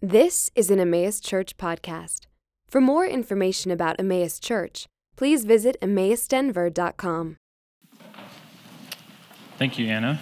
[0.00, 2.26] This is an Emmaus Church podcast.
[2.68, 4.86] For more information about Emmaus Church,
[5.16, 7.36] please visit emmausdenver.com.
[9.58, 10.20] Thank you, Anna.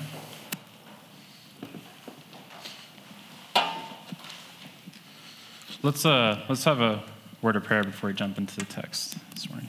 [5.82, 7.02] Let's, uh, let's have a
[7.42, 9.68] word of prayer before we jump into the text this morning.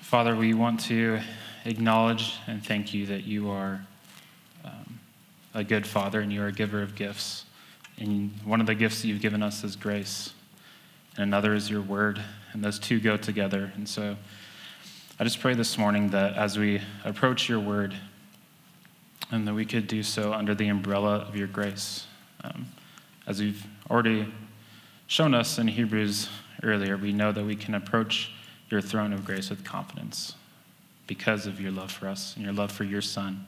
[0.00, 1.20] Father, we want to
[1.64, 3.86] acknowledge and thank you that you are
[5.54, 7.44] a good Father and you are a giver of gifts.
[7.98, 10.32] And one of the gifts that you've given us is grace,
[11.16, 13.72] and another is your word, and those two go together.
[13.76, 14.16] And so
[15.20, 17.94] I just pray this morning that as we approach your word,
[19.30, 22.06] and that we could do so under the umbrella of your grace.
[22.44, 22.66] Um,
[23.26, 24.32] as you've already
[25.06, 26.28] shown us in Hebrews
[26.62, 28.30] earlier, we know that we can approach
[28.68, 30.34] your throne of grace with confidence
[31.06, 33.46] because of your love for us and your love for your Son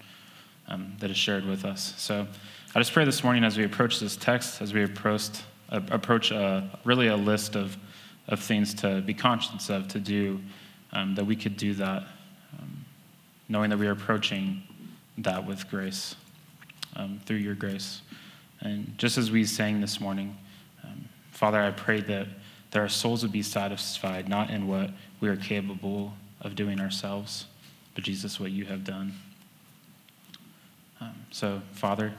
[0.68, 1.94] um, that is shared with us.
[1.96, 2.26] So
[2.74, 5.30] I just pray this morning as we approach this text, as we approach,
[5.70, 7.76] uh, approach a, really a list of,
[8.28, 10.40] of things to be conscious of, to do,
[10.92, 12.02] um, that we could do that,
[12.58, 12.84] um,
[13.48, 14.62] knowing that we are approaching
[15.18, 16.16] that with grace,
[16.96, 18.02] um, through your grace.
[18.60, 20.36] And just as we sang this morning,
[20.82, 22.26] um, Father, I pray that,
[22.70, 27.46] that our souls would be satisfied, not in what we are capable of doing ourselves,
[27.94, 29.14] but Jesus, what you have done.
[31.04, 32.14] Um, so, Father,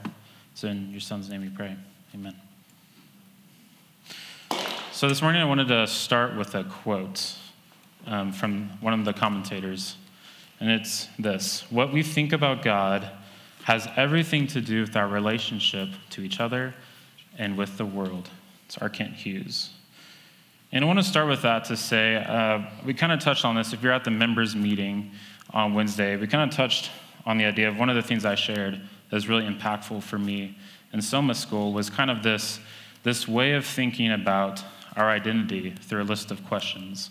[0.52, 1.76] it's in your Son's name we pray.
[2.14, 2.36] Amen.
[4.92, 7.34] So, this morning I wanted to start with a quote
[8.06, 9.96] um, from one of the commentators
[10.60, 13.10] and it's this What we think about God
[13.64, 16.72] has everything to do with our relationship to each other
[17.36, 18.30] and with the world.
[18.66, 18.88] It's R.
[18.88, 19.70] Kent Hughes.
[20.70, 23.56] And I want to start with that to say uh, we kind of touched on
[23.56, 23.72] this.
[23.72, 25.10] If you're at the members' meeting
[25.50, 26.90] on Wednesday, we kind of touched
[27.26, 30.18] on the idea of one of the things I shared that was really impactful for
[30.18, 30.56] me
[30.92, 32.60] in Soma School was kind of this,
[33.02, 34.62] this way of thinking about
[34.96, 37.10] our identity through a list of questions.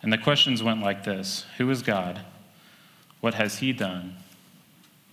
[0.00, 2.20] And the questions went like this Who is God?
[3.20, 4.16] What has He done?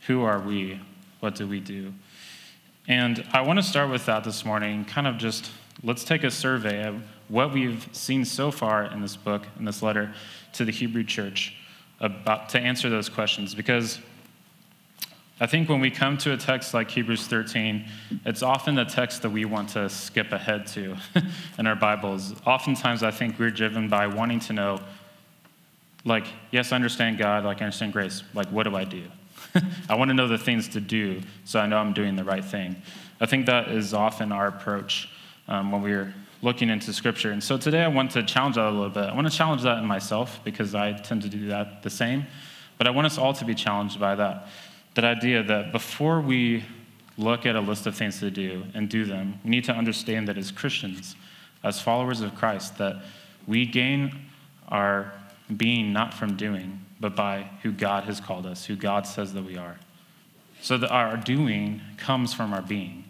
[0.07, 0.79] Who are we?
[1.19, 1.93] What do we do?
[2.87, 5.49] And I want to start with that this morning, kind of just
[5.83, 9.81] let's take a survey of what we've seen so far in this book, in this
[9.81, 10.13] letter
[10.53, 11.55] to the Hebrew church,
[11.99, 13.55] about, to answer those questions.
[13.55, 13.99] Because
[15.37, 17.85] I think when we come to a text like Hebrews 13,
[18.25, 20.95] it's often the text that we want to skip ahead to
[21.59, 22.33] in our Bibles.
[22.45, 24.79] Oftentimes, I think we're driven by wanting to know
[26.05, 28.23] like, yes, I understand God, like, I understand grace.
[28.33, 29.03] Like, what do I do?
[29.89, 32.45] I want to know the things to do so I know I'm doing the right
[32.45, 32.77] thing.
[33.19, 35.09] I think that is often our approach
[35.49, 36.13] um, when we're
[36.43, 37.31] looking into Scripture.
[37.31, 39.03] And so today I want to challenge that a little bit.
[39.03, 42.25] I want to challenge that in myself because I tend to do that the same.
[42.77, 44.47] But I want us all to be challenged by that.
[44.95, 46.63] That idea that before we
[47.17, 50.27] look at a list of things to do and do them, we need to understand
[50.27, 51.15] that as Christians,
[51.63, 52.97] as followers of Christ, that
[53.47, 54.27] we gain
[54.69, 55.13] our
[55.55, 59.43] being not from doing, but by who God has called us, who God says that
[59.43, 59.77] we are.
[60.61, 63.03] So that our doing comes from our being,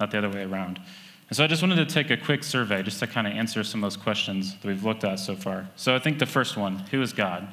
[0.00, 0.80] not the other way around.
[1.28, 3.64] And so I just wanted to take a quick survey just to kind of answer
[3.64, 5.68] some of those questions that we've looked at so far.
[5.76, 7.52] So I think the first one who is God?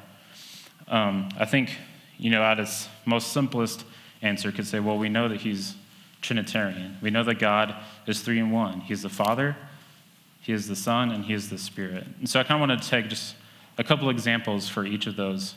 [0.88, 1.76] Um, I think,
[2.20, 3.84] you know, at its most simplest
[4.20, 5.74] answer could say, well, we know that He's
[6.20, 6.98] Trinitarian.
[7.00, 7.74] We know that God
[8.06, 8.82] is three in one.
[8.82, 9.56] He's the Father,
[10.40, 12.06] He is the Son, and He is the Spirit.
[12.18, 13.36] And so I kind of want to take just
[13.78, 15.54] a couple examples for each of those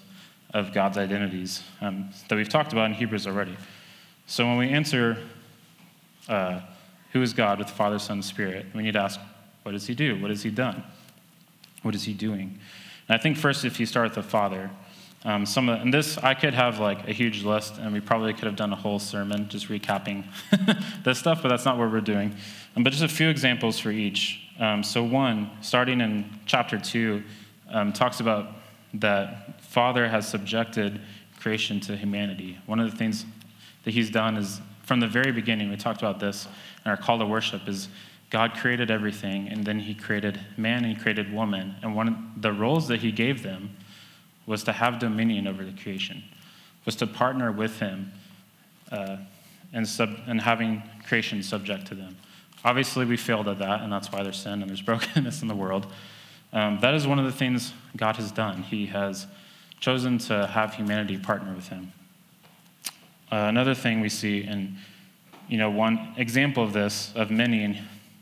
[0.54, 3.58] of God's identities um, that we've talked about in Hebrews already.
[4.26, 5.18] So when we answer
[6.30, 6.62] uh,
[7.12, 9.20] who is God with Father, Son, Spirit, we need to ask,
[9.64, 10.22] what does he do?
[10.22, 10.84] What has he done?
[11.82, 12.60] What is he doing?
[13.10, 14.70] And I think first, if you start with the Father,
[15.26, 18.34] um, some of, and this I could have like a huge list, and we probably
[18.34, 20.26] could have done a whole sermon just recapping
[21.04, 22.36] this stuff, but that's not what we're doing.
[22.76, 24.42] Um, but just a few examples for each.
[24.60, 27.24] Um, so one, starting in chapter two,
[27.70, 28.48] um, talks about
[28.96, 31.00] that Father has subjected
[31.40, 32.58] creation to humanity.
[32.66, 33.26] One of the things
[33.86, 36.48] that he's done is from the very beginning, we talked about this
[36.86, 37.88] in our call to worship, is
[38.30, 41.76] God created everything, and then he created man and he created woman.
[41.82, 43.76] And one of the roles that he gave them
[44.46, 46.24] was to have dominion over the creation,
[46.86, 48.12] was to partner with him
[48.92, 49.18] uh,
[49.72, 52.16] and, sub- and having creation subject to them.
[52.66, 55.56] Obviously, we failed at that, and that's why there's sin and there's brokenness in the
[55.56, 55.88] world.
[56.54, 58.64] Um, that is one of the things God has done.
[58.64, 59.28] He has
[59.80, 61.92] chosen to have humanity partner with Him.
[63.32, 64.78] Uh, another thing we see, and
[65.50, 67.78] you know, one example of this, of many in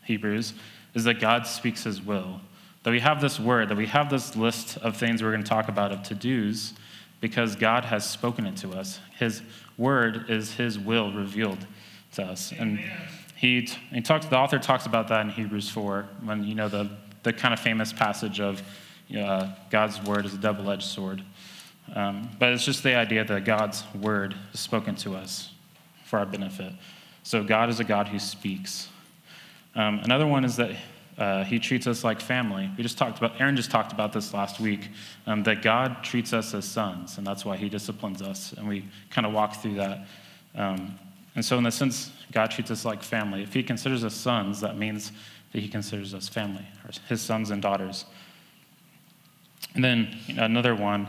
[0.05, 0.53] Hebrews,
[0.95, 2.39] is that God speaks His will.
[2.83, 5.49] That we have this word, that we have this list of things we're going to
[5.49, 6.73] talk about of to dos,
[7.19, 8.99] because God has spoken it to us.
[9.19, 9.41] His
[9.77, 11.65] word is his will revealed
[12.13, 12.51] to us.
[12.51, 12.79] And
[13.35, 16.89] he, he talks, the author talks about that in Hebrews 4, when, you know, the,
[17.23, 18.61] the kind of famous passage of
[19.15, 21.23] uh, God's word is a double edged sword.
[21.95, 25.51] Um, but it's just the idea that God's word is spoken to us
[26.05, 26.73] for our benefit.
[27.23, 28.89] So God is a God who speaks.
[29.75, 30.71] Um, another one is that
[31.17, 32.69] uh, he treats us like family.
[32.77, 34.89] We just talked about, Aaron just talked about this last week,
[35.27, 38.53] um, that God treats us as sons, and that's why he disciplines us.
[38.53, 40.07] And we kind of walk through that.
[40.55, 40.97] Um,
[41.35, 43.43] and so, in the sense, God treats us like family.
[43.43, 45.11] If he considers us sons, that means
[45.51, 48.05] that he considers us family, or his sons and daughters.
[49.75, 51.07] And then you know, another one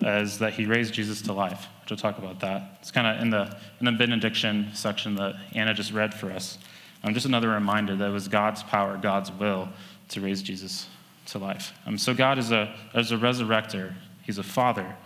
[0.00, 2.78] is that he raised Jesus to life, which we'll talk about that.
[2.80, 6.58] It's kind of in the, in the benediction section that Anna just read for us.
[7.06, 9.68] Um, just another reminder that it was God's power, God's will
[10.08, 10.88] to raise Jesus
[11.26, 11.72] to life.
[11.86, 13.94] Um, so God is a, is a resurrector,
[14.24, 14.96] He's a father,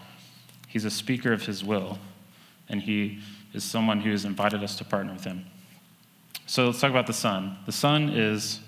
[0.66, 1.98] He's a speaker of His will,
[2.70, 3.20] and He
[3.52, 5.44] is someone who has invited us to partner with Him.
[6.46, 7.58] So let's talk about the Son.
[7.66, 8.60] The Son is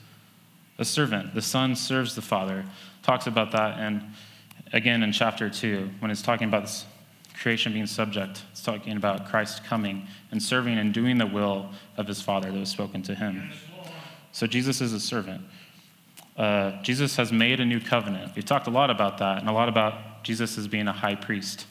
[0.78, 2.66] a servant, the Son serves the Father.
[3.02, 4.02] Talks about that, and
[4.74, 6.84] again in chapter 2, when it's talking about this
[7.42, 8.44] creation being subject.
[8.52, 12.58] It's talking about Christ coming and serving and doing the will of his Father that
[12.58, 13.50] was spoken to him.
[14.30, 15.42] So Jesus is a servant.
[16.36, 18.34] Uh, Jesus has made a new covenant.
[18.36, 21.16] We've talked a lot about that and a lot about Jesus as being a high
[21.16, 21.66] priest.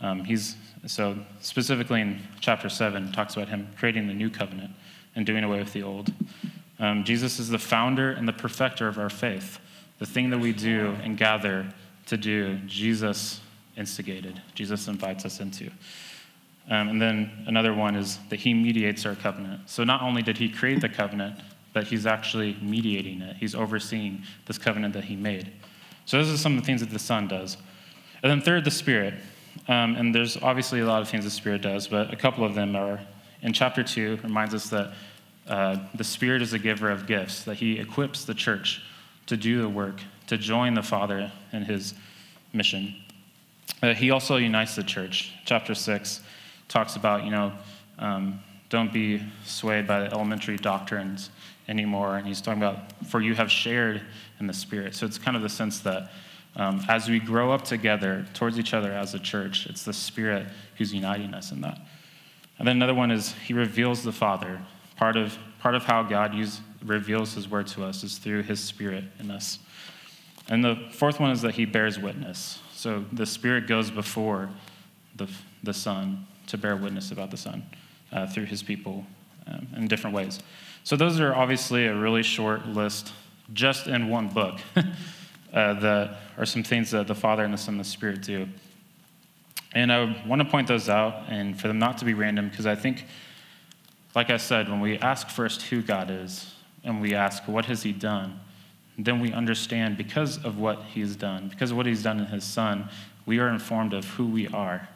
[0.00, 4.70] Um, he's so specifically in chapter seven talks about him creating the new covenant
[5.16, 6.14] and doing away with the old.
[6.78, 9.58] Um, Jesus is the founder and the perfecter of our faith.
[9.98, 11.68] The thing that we do and gather
[12.06, 13.40] to do, Jesus
[13.80, 15.70] instigated, Jesus invites us into.
[16.68, 19.68] Um, and then another one is that he mediates our covenant.
[19.68, 21.40] So not only did he create the covenant,
[21.72, 23.36] but he's actually mediating it.
[23.36, 25.50] He's overseeing this covenant that he made.
[26.04, 27.56] So those are some of the things that the Son does.
[28.22, 29.14] And then third, the Spirit.
[29.66, 32.54] Um, and there's obviously a lot of things the Spirit does, but a couple of
[32.54, 33.00] them are
[33.42, 34.92] in chapter 2 reminds us that
[35.48, 38.82] uh, the Spirit is a giver of gifts, that he equips the church
[39.26, 41.94] to do the work, to join the Father in his
[42.52, 42.94] mission.
[43.82, 45.32] Uh, he also unites the church.
[45.44, 46.20] Chapter 6
[46.68, 47.52] talks about, you know,
[47.98, 51.30] um, don't be swayed by the elementary doctrines
[51.68, 52.16] anymore.
[52.16, 54.02] And he's talking about, for you have shared
[54.38, 54.94] in the Spirit.
[54.94, 56.10] So it's kind of the sense that
[56.56, 60.46] um, as we grow up together towards each other as a church, it's the Spirit
[60.76, 61.78] who's uniting us in that.
[62.58, 64.60] And then another one is he reveals the Father.
[64.96, 68.60] Part of, part of how God use, reveals his word to us is through his
[68.60, 69.58] Spirit in us.
[70.48, 72.60] And the fourth one is that he bears witness.
[72.80, 74.48] So the Spirit goes before
[75.16, 75.28] the,
[75.62, 77.62] the Son to bear witness about the Son
[78.10, 79.04] uh, through his people
[79.46, 80.40] um, in different ways.
[80.82, 83.12] So those are obviously a really short list
[83.52, 84.82] just in one book uh,
[85.52, 88.48] that are some things that the Father and the Son and the Spirit do.
[89.74, 92.64] And I want to point those out and for them not to be random because
[92.64, 93.04] I think,
[94.14, 97.82] like I said, when we ask first who God is and we ask what has
[97.82, 98.40] he done,
[99.04, 102.44] then we understand because of what he's done, because of what he's done in his
[102.44, 102.88] son,
[103.26, 104.88] we are informed of who we are.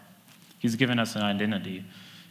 [0.58, 1.84] He's given us an identity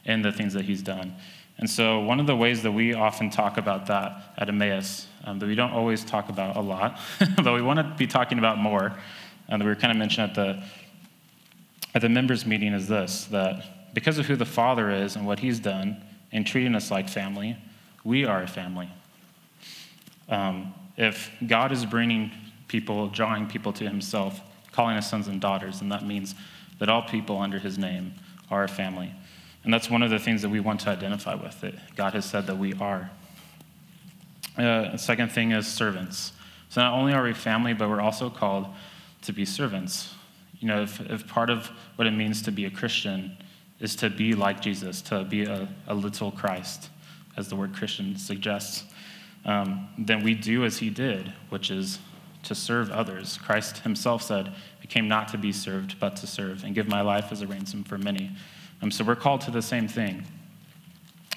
[0.06, 1.16] in the things that he's done.
[1.58, 5.40] And so, one of the ways that we often talk about that at Emmaus, um,
[5.40, 7.00] that we don't always talk about a lot,
[7.44, 8.92] but we want to be talking about more,
[9.48, 10.64] and that we were kind of mentioned at the,
[11.94, 15.40] at the members' meeting, is this that because of who the Father is and what
[15.40, 17.56] he's done in treating us like family,
[18.04, 18.90] we are a family.
[20.28, 22.32] Um, if God is bringing
[22.68, 26.36] people, drawing people to himself, calling us sons and daughters, then that means
[26.80, 28.14] that all people under his name
[28.50, 29.14] are a family.
[29.64, 32.26] And that's one of the things that we want to identify with, that God has
[32.26, 33.10] said that we are.
[34.58, 36.34] Uh, second thing is servants.
[36.70, 38.68] So not only are we family, but we're also called
[39.22, 40.14] to be servants.
[40.60, 43.38] You know, if, if part of what it means to be a Christian
[43.80, 46.90] is to be like Jesus, to be a, a little Christ,
[47.38, 48.84] as the word Christian suggests,
[49.46, 52.00] um, then we do as he did, which is
[52.44, 53.40] to serve others.
[53.42, 57.02] Christ himself said, I came not to be served, but to serve, and give my
[57.02, 58.32] life as a ransom for many.
[58.82, 60.26] Um, so we're called to the same thing.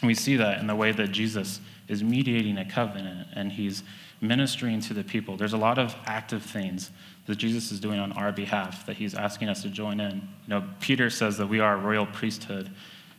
[0.02, 3.82] We see that in the way that Jesus is mediating a covenant and he's
[4.20, 5.36] ministering to the people.
[5.36, 6.90] There's a lot of active things
[7.26, 10.14] that Jesus is doing on our behalf that he's asking us to join in.
[10.14, 12.70] You know, Peter says that we are a royal priesthood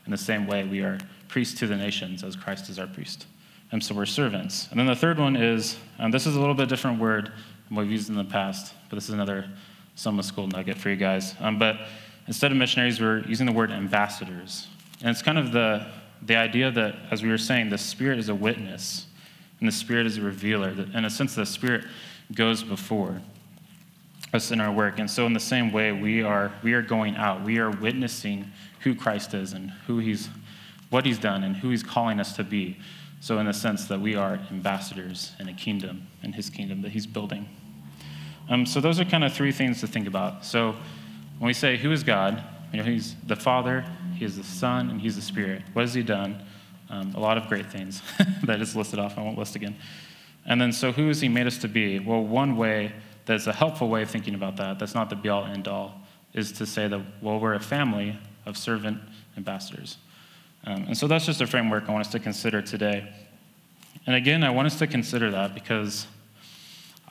[0.05, 3.25] in the same way we are priests to the nations as Christ is our priest.
[3.71, 4.67] And so we're servants.
[4.71, 7.31] And then the third one is um, this is a little bit different word
[7.67, 9.49] than we've used in the past, but this is another
[9.95, 11.35] Soma School nugget for you guys.
[11.39, 11.75] Um, but
[12.27, 14.67] instead of missionaries, we're using the word ambassadors.
[15.01, 15.85] And it's kind of the,
[16.21, 19.05] the idea that, as we were saying, the Spirit is a witness
[19.59, 20.69] and the Spirit is a revealer.
[20.93, 21.85] In a sense, the Spirit
[22.33, 23.21] goes before.
[24.33, 24.99] us in our work.
[24.99, 27.43] And so, in the same way, we are, we are going out.
[27.43, 30.29] We are witnessing who Christ is and who he's,
[30.89, 32.77] what he's done and who he's calling us to be.
[33.19, 36.91] So, in the sense that we are ambassadors in a kingdom, in his kingdom that
[36.91, 37.49] he's building.
[38.49, 40.45] Um, so, those are kind of three things to think about.
[40.45, 40.75] So,
[41.39, 42.43] when we say, Who is God?
[42.71, 45.63] You know, he's the Father, he is the Son, and he's the Spirit.
[45.73, 46.43] What has he done?
[46.89, 48.01] Um, a lot of great things
[48.43, 49.17] that is listed off.
[49.17, 49.75] I won't list again.
[50.45, 51.99] And then, so who has he made us to be?
[51.99, 52.93] Well, one way
[53.25, 56.01] that's a helpful way of thinking about that, that's not the be all end all,
[56.33, 58.99] is to say that, well, we're a family of servant
[59.35, 59.97] ambassadors.
[60.67, 63.09] Um, and so that's just a framework I want us to consider today.
[64.05, 66.07] And again, I want us to consider that because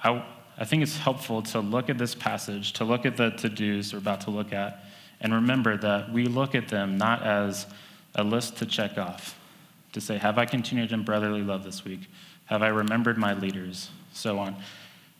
[0.04, 0.22] I,
[0.58, 3.94] I think it's helpful to look at this passage, to look at the to dos
[3.94, 4.84] we're about to look at,
[5.22, 7.66] and remember that we look at them not as
[8.14, 9.38] a list to check off,
[9.94, 12.10] to say, Have I continued in brotherly love this week?
[12.46, 13.90] Have I remembered my leaders?
[14.12, 14.56] So on.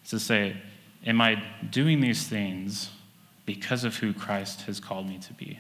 [0.09, 0.59] To say,
[1.07, 2.91] Am I doing these things
[3.47, 5.59] because of who Christ has called me to be?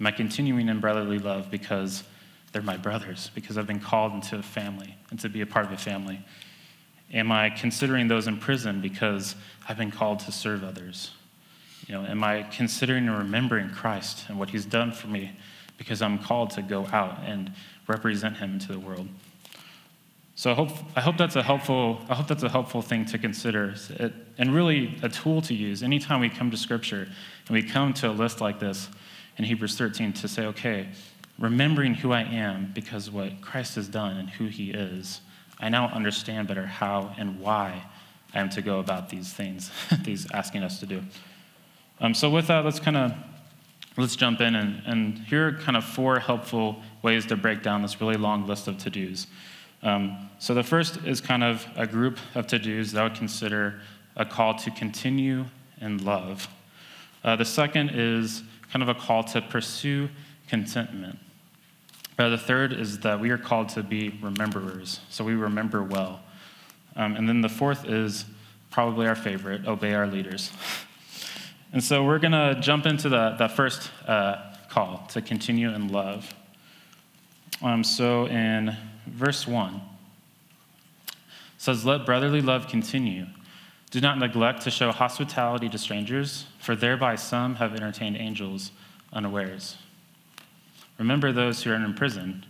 [0.00, 2.04] Am I continuing in brotherly love because
[2.52, 5.66] they're my brothers, because I've been called into a family and to be a part
[5.66, 6.24] of a family?
[7.12, 9.34] Am I considering those in prison because
[9.68, 11.12] I've been called to serve others?
[11.86, 15.32] You know, am I considering and remembering Christ and what he's done for me
[15.78, 17.52] because I'm called to go out and
[17.86, 19.08] represent him to the world?
[20.34, 23.18] So I hope, I hope that's a helpful I hope that's a helpful thing to
[23.18, 27.08] consider it, and really a tool to use anytime we come to Scripture
[27.48, 28.88] and we come to a list like this
[29.38, 30.88] in Hebrews 13 to say, okay,
[31.38, 35.20] remembering who I am because what Christ has done and who He is,
[35.60, 37.84] I now understand better how and why
[38.34, 39.70] I am to go about these things
[40.04, 41.02] He's asking us to do.
[42.00, 43.12] Um, so with that, let's kind of
[43.96, 47.82] let's jump in and, and here are kind of four helpful ways to break down
[47.82, 49.26] this really long list of to-dos.
[49.82, 53.16] Um, so the first is kind of a group of to dos that I would
[53.16, 53.80] consider
[54.16, 55.46] a call to continue
[55.80, 56.48] in love.
[57.24, 58.42] Uh, the second is
[58.72, 60.08] kind of a call to pursue
[60.48, 61.18] contentment.
[62.18, 66.20] Uh, the third is that we are called to be rememberers, so we remember well.
[66.96, 68.24] Um, and then the fourth is
[68.70, 70.50] probably our favorite obey our leaders.
[71.72, 75.88] and so we're going to jump into the, the first uh, call to continue in
[75.88, 76.34] love.
[77.62, 79.80] Um, so in verse 1
[81.56, 83.26] says, Let brotherly love continue.
[83.90, 88.70] Do not neglect to show hospitality to strangers, for thereby some have entertained angels
[89.12, 89.76] unawares.
[90.98, 92.44] Remember those who are in prison,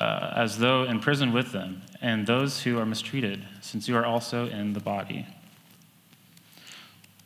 [0.00, 4.04] uh, as though in prison with them, and those who are mistreated, since you are
[4.04, 5.26] also in the body.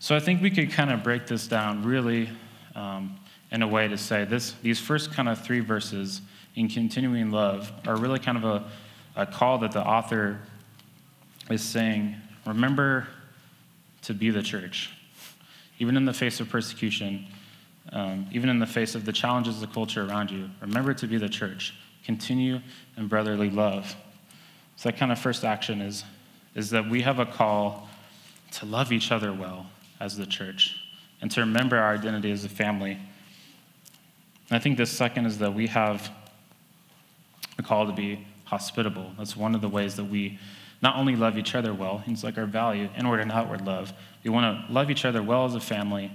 [0.00, 2.28] So I think we could kind of break this down really
[2.74, 3.16] um,
[3.50, 6.20] in a way to say this, these first kind of three verses
[6.56, 8.64] in continuing love are really kind of a,
[9.16, 10.40] a call that the author
[11.48, 12.16] is saying
[12.46, 13.06] remember
[14.04, 14.90] to be the church.
[15.78, 17.26] Even in the face of persecution,
[17.92, 21.06] um, even in the face of the challenges of the culture around you, remember to
[21.06, 21.74] be the church.
[22.04, 22.60] Continue
[22.96, 23.96] in brotherly love.
[24.76, 26.04] So, that kind of first action is,
[26.54, 27.88] is that we have a call
[28.52, 29.66] to love each other well
[30.00, 30.76] as the church
[31.20, 32.92] and to remember our identity as a family.
[32.92, 36.10] And I think the second is that we have
[37.58, 39.12] a call to be hospitable.
[39.16, 40.38] That's one of the ways that we
[40.84, 43.92] not only love each other well, it's like our value, inward and outward love.
[44.22, 46.14] We want to love each other well as a family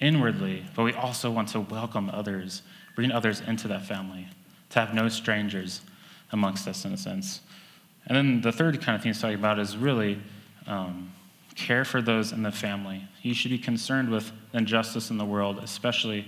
[0.00, 2.62] inwardly, but we also want to welcome others,
[2.96, 4.26] bring others into that family,
[4.70, 5.82] to have no strangers
[6.32, 7.40] amongst us in a sense.
[8.08, 10.18] And then the third kind of thing he's talking about is really
[10.66, 11.12] um,
[11.54, 13.04] care for those in the family.
[13.22, 16.26] You should be concerned with injustice in the world, especially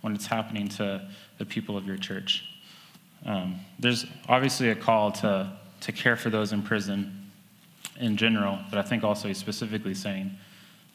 [0.00, 2.44] when it's happening to the people of your church.
[3.26, 7.30] Um, there's obviously a call to, to care for those in prison
[7.98, 10.36] in general, but I think also he's specifically saying,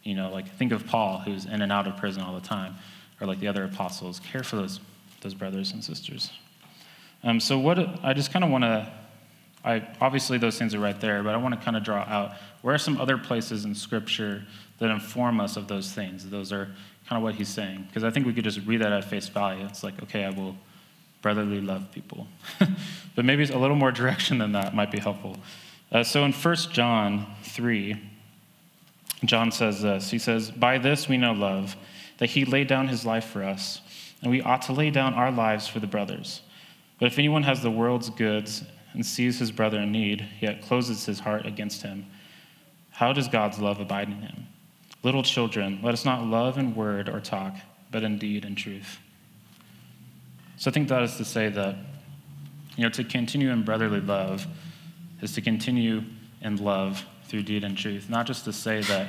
[0.03, 2.75] you know, like think of Paul, who's in and out of prison all the time,
[3.19, 4.79] or like the other apostles, care for those,
[5.21, 6.31] those brothers and sisters.
[7.23, 8.91] Um, so, what I just kind of want to,
[9.63, 12.33] I obviously those things are right there, but I want to kind of draw out
[12.61, 14.43] where are some other places in Scripture
[14.77, 16.29] that inform us of those things.
[16.29, 16.65] Those are
[17.07, 19.27] kind of what he's saying, because I think we could just read that at face
[19.27, 19.65] value.
[19.65, 20.55] It's like, okay, I will
[21.25, 22.27] brotherly love people.
[23.15, 25.35] but maybe a little more direction than that might be helpful.
[25.91, 27.99] Uh, so in 1 John 3,
[29.23, 31.75] John says this He says, By this we know love,
[32.19, 33.81] that he laid down his life for us,
[34.21, 36.41] and we ought to lay down our lives for the brothers.
[36.99, 38.63] But if anyone has the world's goods
[38.93, 42.05] and sees his brother in need, yet closes his heart against him,
[42.91, 44.45] how does God's love abide in him?
[45.01, 47.55] Little children, let us not love in word or talk,
[47.89, 48.99] but in deed and truth.
[50.57, 51.75] So I think that is to say that,
[52.77, 54.47] you know, to continue in brotherly love
[55.21, 56.03] is to continue
[56.41, 58.09] in love through deed and truth.
[58.09, 59.07] Not just to say that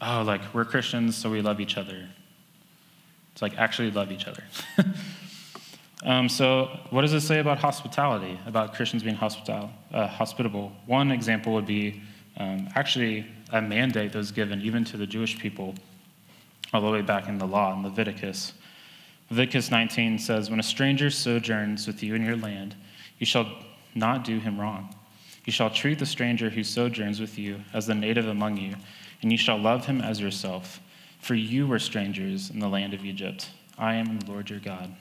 [0.00, 2.08] oh, like we're Christians, so we love each other.
[3.32, 4.44] It's like actually love each other.
[6.04, 10.72] um, so, what does it say about hospitality, about Christians being hospital, uh, hospitable?
[10.86, 12.02] One example would be
[12.38, 15.74] um, actually a mandate that was given even to the Jewish people
[16.72, 18.52] all the way back in the law in Leviticus.
[19.30, 22.76] Leviticus 19 says, When a stranger sojourns with you in your land,
[23.18, 23.50] you shall
[23.94, 24.94] not do him wrong.
[25.44, 28.74] You shall treat the stranger who sojourns with you as the native among you,
[29.22, 30.80] and you shall love him as yourself.
[31.20, 33.50] For you were strangers in the land of Egypt.
[33.78, 34.94] I am the Lord your God.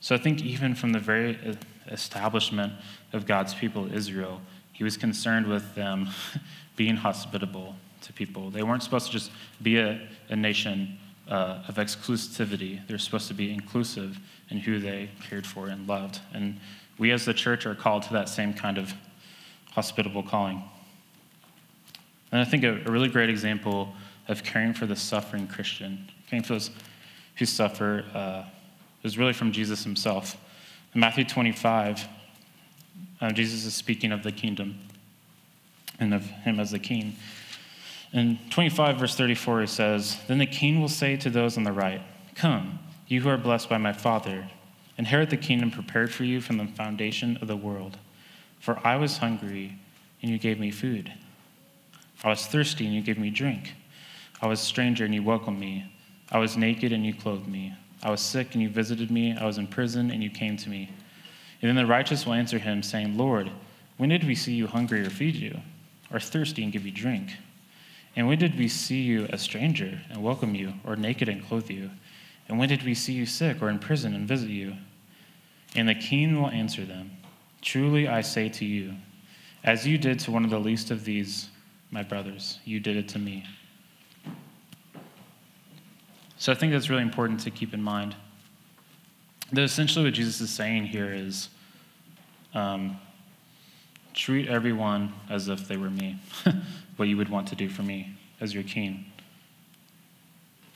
[0.00, 1.56] So I think even from the very
[1.90, 2.74] establishment
[3.12, 4.40] of God's people, Israel,
[4.72, 6.10] he was concerned with them
[6.76, 8.50] being hospitable to people.
[8.50, 9.30] They weren't supposed to just
[9.62, 10.98] be a, a nation
[11.28, 12.86] uh, of exclusivity.
[12.86, 14.18] They're supposed to be inclusive
[14.50, 16.20] in who they cared for and loved.
[16.32, 16.60] And
[16.98, 18.94] we as the church are called to that same kind of
[19.72, 20.62] hospitable calling.
[22.30, 23.92] And I think a, a really great example
[24.28, 26.70] of caring for the suffering Christian, caring for those
[27.36, 28.44] who suffer, uh,
[29.02, 30.36] is really from Jesus himself.
[30.94, 32.08] In Matthew 25,
[33.20, 34.78] uh, Jesus is speaking of the kingdom
[35.98, 37.16] and of him as the king.
[38.14, 41.72] In 25, verse 34, he says, Then the king will say to those on the
[41.72, 42.00] right,
[42.36, 42.78] Come,
[43.08, 44.48] you who are blessed by my Father,
[44.96, 47.98] inherit the kingdom prepared for you from the foundation of the world.
[48.60, 49.76] For I was hungry,
[50.22, 51.12] and you gave me food.
[52.22, 53.74] I was thirsty, and you gave me drink.
[54.40, 55.92] I was a stranger, and you welcomed me.
[56.30, 57.74] I was naked, and you clothed me.
[58.00, 59.36] I was sick, and you visited me.
[59.36, 60.88] I was in prison, and you came to me.
[61.60, 63.50] And then the righteous will answer him, saying, Lord,
[63.96, 65.60] when did we see you hungry or feed you,
[66.12, 67.32] or thirsty and give you drink?
[68.16, 71.70] And when did we see you a stranger and welcome you, or naked and clothe
[71.70, 71.90] you?
[72.48, 74.74] And when did we see you sick or in prison and visit you?
[75.74, 77.10] And the king will answer them
[77.64, 78.94] Truly I say to you,
[79.64, 81.48] as you did to one of the least of these,
[81.90, 83.44] my brothers, you did it to me.
[86.36, 88.14] So I think that's really important to keep in mind.
[89.52, 91.48] That essentially what Jesus is saying here is
[92.52, 92.98] um,
[94.12, 96.18] treat everyone as if they were me.
[96.96, 99.06] what you would want to do for me as your king.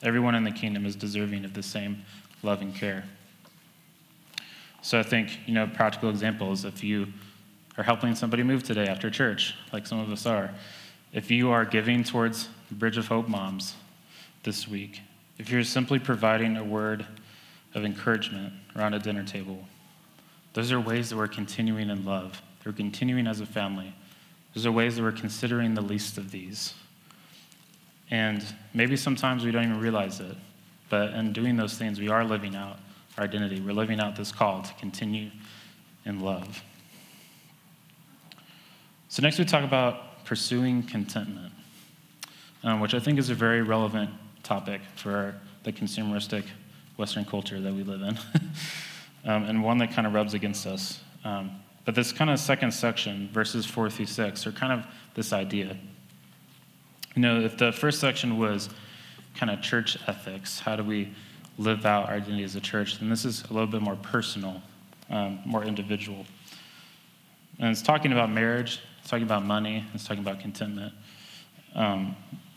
[0.02, 2.04] Everyone in the kingdom is deserving of the same
[2.42, 3.04] love and care.
[4.82, 7.08] So I think, you know, practical examples, if you
[7.76, 10.50] are helping somebody move today after church, like some of us are,
[11.12, 13.74] if you are giving towards Bridge of Hope moms
[14.44, 15.00] this week,
[15.38, 17.06] if you're simply providing a word
[17.74, 19.66] of encouragement around a dinner table,
[20.52, 22.40] those are ways that we're continuing in love.
[22.62, 23.94] They're continuing as a family.
[24.54, 26.74] Those are ways that we're considering the least of these.
[28.10, 30.36] And maybe sometimes we don't even realize it,
[30.88, 32.78] but in doing those things, we are living out
[33.18, 33.60] our identity.
[33.60, 35.30] We're living out this call to continue
[36.04, 36.62] in love.
[39.08, 41.52] So, next we talk about pursuing contentment,
[42.62, 44.10] um, which I think is a very relevant
[44.42, 45.34] topic for
[45.64, 46.44] the consumeristic
[46.96, 48.18] Western culture that we live in,
[49.24, 51.00] um, and one that kind of rubs against us.
[51.24, 51.50] Um,
[51.88, 55.74] but this kind of second section, verses four through six, are kind of this idea.
[57.16, 58.68] You know, if the first section was
[59.34, 61.14] kind of church ethics, how do we
[61.56, 64.60] live out our identity as a church, then this is a little bit more personal,
[65.08, 66.26] um, more individual.
[67.58, 70.92] And it's talking about marriage, it's talking about money, it's talking about contentment.
[71.74, 72.14] Um,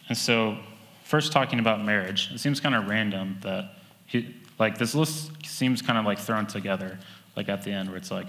[0.10, 0.58] and so,
[1.06, 3.76] first talking about marriage, it seems kind of random that
[4.08, 7.00] he, like this list seems kind of like thrown together,
[7.38, 8.28] like at the end, where it's like,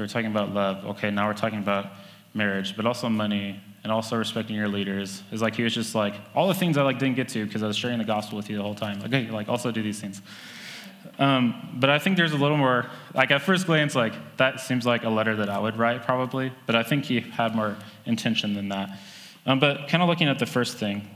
[0.00, 0.84] we're talking about love.
[0.84, 1.86] Okay, now we're talking about
[2.34, 5.22] marriage, but also money and also respecting your leaders.
[5.30, 7.62] Is like he was just like all the things I like didn't get to because
[7.62, 9.00] I was sharing the gospel with you the whole time.
[9.00, 10.20] Like, hey, like also do these things.
[11.18, 12.86] Um, but I think there's a little more.
[13.14, 16.52] Like at first glance, like that seems like a letter that I would write probably.
[16.66, 18.98] But I think he had more intention than that.
[19.46, 21.08] Um, but kind of looking at the first thing.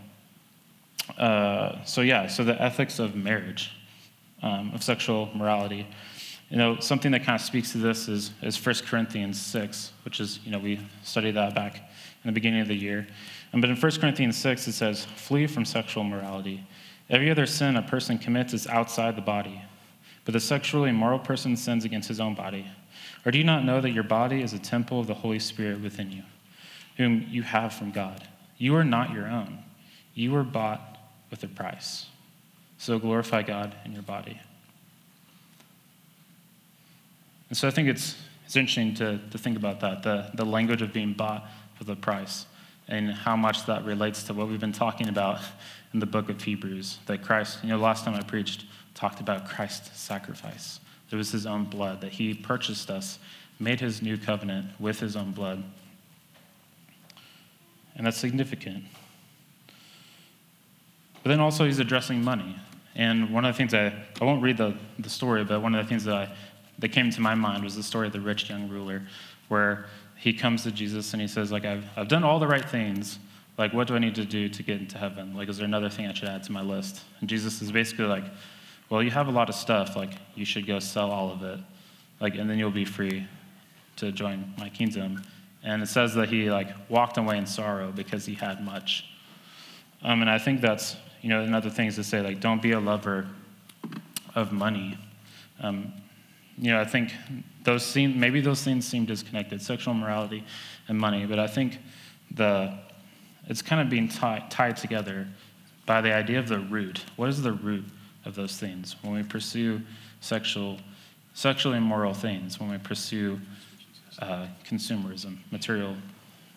[1.18, 3.72] Uh, so yeah, so the ethics of marriage,
[4.42, 5.86] um, of sexual morality.
[6.50, 10.20] You know, something that kind of speaks to this is, is 1 Corinthians 6, which
[10.20, 13.06] is, you know, we studied that back in the beginning of the year.
[13.52, 16.66] And, but in 1 Corinthians 6, it says, Flee from sexual morality.
[17.10, 19.62] Every other sin a person commits is outside the body,
[20.24, 22.66] but the sexually immoral person sins against his own body.
[23.26, 25.80] Or do you not know that your body is a temple of the Holy Spirit
[25.80, 26.22] within you,
[26.96, 28.26] whom you have from God?
[28.58, 29.58] You are not your own.
[30.14, 30.98] You were bought
[31.30, 32.06] with a price.
[32.78, 34.40] So glorify God in your body.
[37.48, 40.82] And so I think it's, it's interesting to, to think about that the, the language
[40.82, 42.46] of being bought for the price
[42.88, 45.40] and how much that relates to what we've been talking about
[45.92, 46.98] in the book of Hebrews.
[47.06, 50.80] That Christ, you know, last time I preached, talked about Christ's sacrifice.
[51.10, 53.18] It was his own blood, that he purchased us,
[53.60, 55.62] made his new covenant with his own blood.
[57.94, 58.84] And that's significant.
[61.22, 62.56] But then also, he's addressing money.
[62.96, 65.84] And one of the things I, I won't read the, the story, but one of
[65.84, 66.32] the things that, I,
[66.78, 69.02] that came to my mind was the story of the rich young ruler,
[69.48, 72.68] where he comes to Jesus and he says, like, I've, I've done all the right
[72.68, 73.18] things.
[73.56, 75.36] Like, what do I need to do to get into heaven?
[75.36, 77.02] Like, is there another thing I should add to my list?
[77.20, 78.24] And Jesus is basically like,
[78.90, 79.96] well, you have a lot of stuff.
[79.96, 81.60] Like, you should go sell all of it.
[82.20, 83.26] Like, and then you'll be free
[83.96, 85.22] to join my kingdom.
[85.62, 89.06] And it says that he, like, walked away in sorrow because he had much.
[90.02, 92.72] Um, and I think that's, you know, another thing is to say, like, don't be
[92.72, 93.26] a lover
[94.34, 94.98] of money.
[95.60, 95.92] Um,
[96.56, 97.12] you know, I think
[97.64, 100.44] those seem, maybe those things seem disconnected, sexual morality
[100.88, 101.78] and money, but I think
[102.30, 102.78] the,
[103.46, 105.26] it's kind of being tied, tied together
[105.86, 107.04] by the idea of the root.
[107.16, 107.84] What is the root
[108.24, 108.96] of those things?
[109.02, 109.80] When we pursue
[110.20, 110.78] sexual,
[111.34, 113.40] sexually immoral things, when we pursue
[114.20, 115.96] uh, consumerism, material,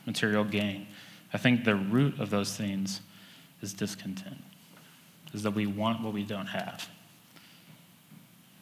[0.06, 0.88] material gain,
[1.34, 3.02] I think the root of those things
[3.62, 4.42] is discontent,
[5.34, 6.88] is that we want what we don't have.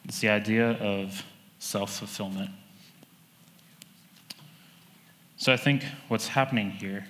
[0.06, 1.24] It's the idea of
[1.58, 2.50] self fulfillment.
[5.36, 7.06] So I think what's happening here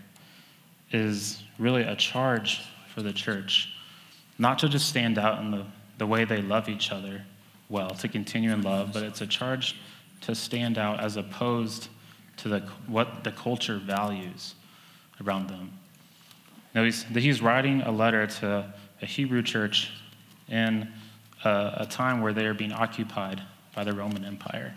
[0.90, 2.62] is really a charge
[2.94, 3.72] for the church,
[4.38, 5.66] not to just stand out in the,
[5.98, 7.24] the way they love each other
[7.68, 9.76] well, to continue in love, but it's a charge
[10.22, 11.88] to stand out as opposed
[12.38, 14.54] to the, what the culture values
[15.24, 15.72] around them.
[16.74, 19.90] Now, he's, he's writing a letter to a Hebrew church
[20.48, 20.88] in
[21.44, 23.42] a, a time where they are being occupied
[23.75, 24.75] by the Roman Empire.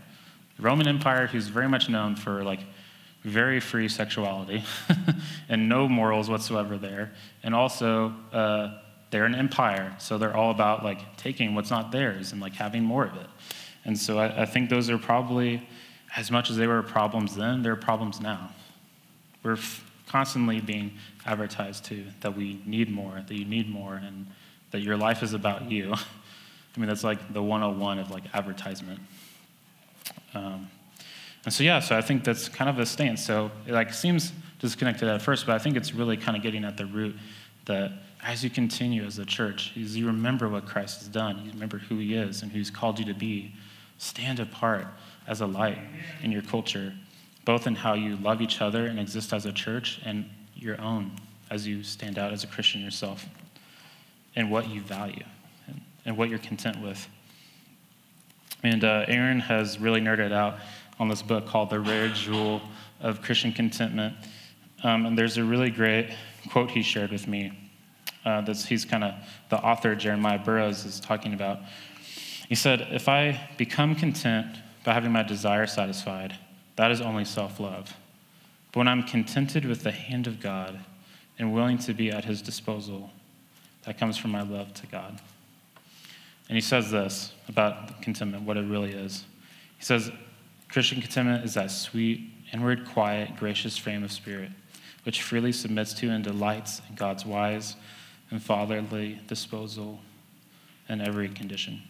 [0.58, 2.60] The Roman Empire, who's very much known for like
[3.24, 4.64] very free sexuality
[5.50, 7.12] and no morals whatsoever there,
[7.44, 8.78] and also uh,
[9.12, 12.84] they're an empire, so they're all about like taking what's not theirs and like having
[12.84, 13.28] more of it.
[13.86, 15.68] And so I, I think those are probably
[16.16, 18.52] as much as they were problems then, they're problems now.
[19.44, 20.94] We're f- constantly being
[21.26, 24.28] advertised to that we need more, that you need more, and
[24.72, 25.94] that your life is about you.
[26.80, 29.02] I mean, that's like the 101 of like advertisement.
[30.34, 30.70] Um,
[31.44, 33.22] and so, yeah, so I think that's kind of a stance.
[33.22, 36.64] So it like seems disconnected at first, but I think it's really kind of getting
[36.64, 37.18] at the root
[37.66, 37.92] that
[38.24, 41.80] as you continue as a church, as you remember what Christ has done, you remember
[41.80, 43.54] who he is and who he's called you to be,
[43.98, 44.88] stand apart
[45.28, 45.80] as a light
[46.24, 46.94] in your culture,
[47.44, 51.12] both in how you love each other and exist as a church and your own
[51.52, 53.26] as you stand out as a Christian yourself
[54.38, 55.26] and what you value
[56.10, 57.08] and what you're content with.
[58.64, 60.58] And uh, Aaron has really nerded out
[61.00, 62.64] on this book called The Rare Jewel
[63.00, 64.16] of Christian Contentment.
[64.84, 66.10] Um, and there's a really great
[66.50, 67.54] quote he shared with me.
[68.26, 69.14] Uh, that's he's kind of
[69.50, 71.60] the author, Jeremiah Burroughs, is talking about.
[72.48, 76.36] He said, If I become content by having my desire satisfied,
[76.76, 77.96] that is only self love.
[78.72, 80.80] But when I'm contented with the hand of God
[81.38, 83.12] and willing to be at his disposal,
[83.84, 85.22] that comes from my love to God.
[86.50, 89.24] And he says this about contentment, what it really is.
[89.78, 90.12] He says,
[90.68, 94.52] Christian contentment is that sweet, inward, quiet, gracious frame of spirit,
[95.04, 97.76] which freely submits to and delights in God's wise
[98.32, 100.00] and fatherly disposal
[100.90, 101.82] in every condition.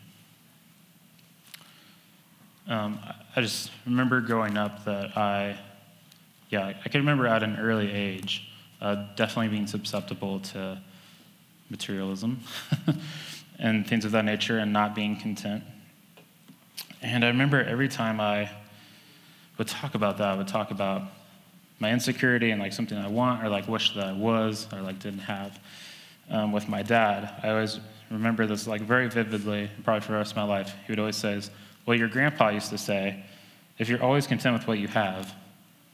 [2.68, 3.00] Um,
[3.36, 5.58] I just remember growing up that I,
[6.50, 8.50] yeah, I can remember at an early age
[8.82, 10.80] uh, definitely being susceptible to
[11.70, 12.40] materialism
[13.60, 15.64] and things of that nature and not being content.
[17.02, 18.50] And I remember every time I
[19.58, 21.04] would talk about that, I would talk about
[21.80, 25.00] my insecurity and like something I want or like wish that I was or like
[25.00, 25.60] didn't have
[26.30, 27.34] um, with my dad.
[27.44, 30.74] I always remember this like very vividly, probably for the rest of my life.
[30.86, 31.42] He would always say,
[31.86, 33.24] well, your grandpa used to say,
[33.78, 35.34] if you're always content with what you have,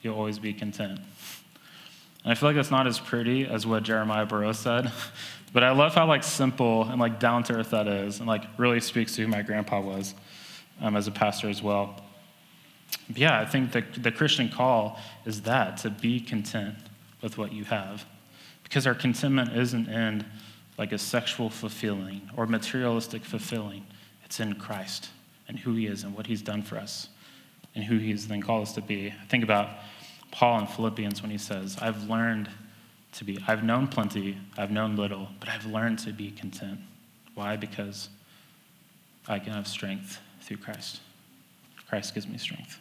[0.01, 0.99] you'll always be content.
[2.23, 4.91] And I feel like that's not as pretty as what Jeremiah Burroughs said,
[5.55, 8.43] but I love how like simple and like down to earth that is, and like
[8.57, 10.13] really speaks to who my grandpa was
[10.81, 11.95] um, as a pastor as well.
[13.07, 16.75] But yeah, I think the, the Christian call is that to be content
[17.21, 18.03] with what you have,
[18.63, 20.25] because our contentment isn't in
[20.77, 23.85] like a sexual fulfilling or materialistic fulfilling.
[24.25, 25.07] It's in Christ
[25.47, 27.07] and who he is and what he's done for us
[27.75, 29.07] and who he's then called us to be.
[29.07, 29.69] I think about
[30.31, 32.49] Paul in Philippians when he says, I've learned
[33.15, 36.79] to be, I've known plenty, I've known little, but I've learned to be content.
[37.33, 37.55] Why?
[37.55, 38.09] Because
[39.27, 40.99] I can have strength through Christ.
[41.87, 42.79] Christ gives me strength.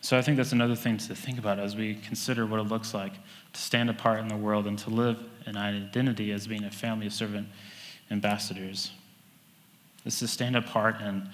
[0.00, 2.92] So I think that's another thing to think about as we consider what it looks
[2.92, 3.14] like
[3.52, 7.06] to stand apart in the world and to live an identity as being a family
[7.06, 7.48] of servant
[8.10, 8.90] ambassadors
[10.04, 11.28] is to stand apart and,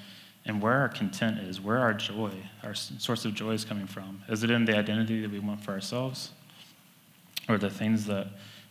[0.44, 2.30] and where our content is, where our joy,
[2.62, 4.22] our source of joy is coming from.
[4.28, 6.30] Is it in the identity that we want for ourselves?
[7.48, 8.28] Or the things that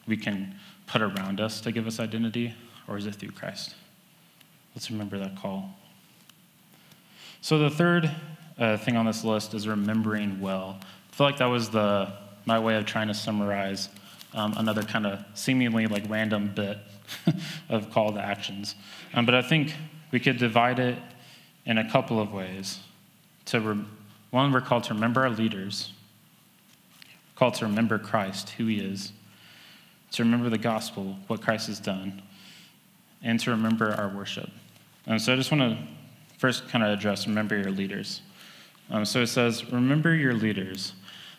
[0.08, 0.56] we can
[0.88, 2.54] put around us to give us identity,
[2.88, 3.76] or is it through Christ?
[4.76, 5.76] Let's remember that call.
[7.42, 8.10] So, the third
[8.58, 10.80] uh, thing on this list is remembering well.
[10.82, 12.12] I feel like that was the,
[12.46, 13.90] my way of trying to summarize
[14.34, 16.78] um, another kind of seemingly like random bit
[17.70, 18.76] of call to actions.
[19.14, 19.74] Um, but I think
[20.12, 20.98] we could divide it
[21.66, 22.80] in a couple of ways.
[23.46, 23.86] To re-
[24.32, 25.92] one, we're called to remember our leaders,
[27.40, 29.14] called to remember Christ, who He is,
[30.12, 32.22] to remember the gospel, what Christ has done,
[33.24, 34.50] and to remember our worship.
[35.08, 35.88] Um, so I just want to
[36.38, 38.22] first kind of address remember your leaders.
[38.90, 40.94] Um, so it says, Remember your leaders,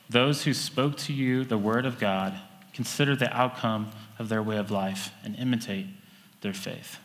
[0.08, 2.34] those who spoke to you the word of God,
[2.72, 5.86] consider the outcome of their way of life, and imitate
[6.40, 6.98] their faith.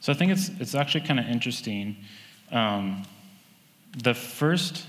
[0.00, 1.96] So I think it's, it's actually kind of interesting.
[2.50, 3.02] Um,
[3.94, 4.86] the first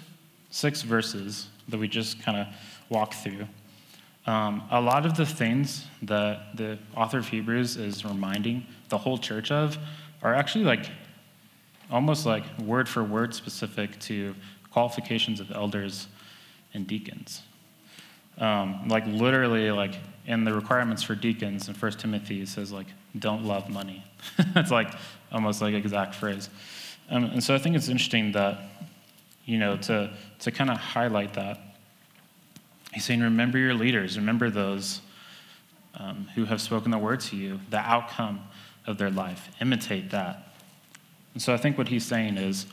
[0.51, 2.47] six verses that we just kind of
[2.89, 3.47] walked through,
[4.27, 9.17] um, a lot of the things that the author of Hebrews is reminding the whole
[9.17, 9.77] church of
[10.21, 10.91] are actually like
[11.89, 14.35] almost like word for word specific to
[14.69, 16.07] qualifications of elders
[16.73, 17.41] and deacons.
[18.37, 22.87] Um, like literally, like in the requirements for deacons in First Timothy, it says like,
[23.17, 24.03] "Don't love money."
[24.55, 24.93] It's like
[25.31, 26.49] almost like exact phrase.
[27.09, 28.59] Um, and so I think it's interesting that,
[29.51, 30.09] you know, to
[30.39, 31.59] to kind of highlight that.
[32.93, 34.17] He's saying, "Remember your leaders.
[34.17, 35.01] Remember those
[35.95, 37.59] um, who have spoken the word to you.
[37.69, 38.39] The outcome
[38.87, 39.49] of their life.
[39.59, 40.53] Imitate that."
[41.33, 42.65] And so I think what he's saying is,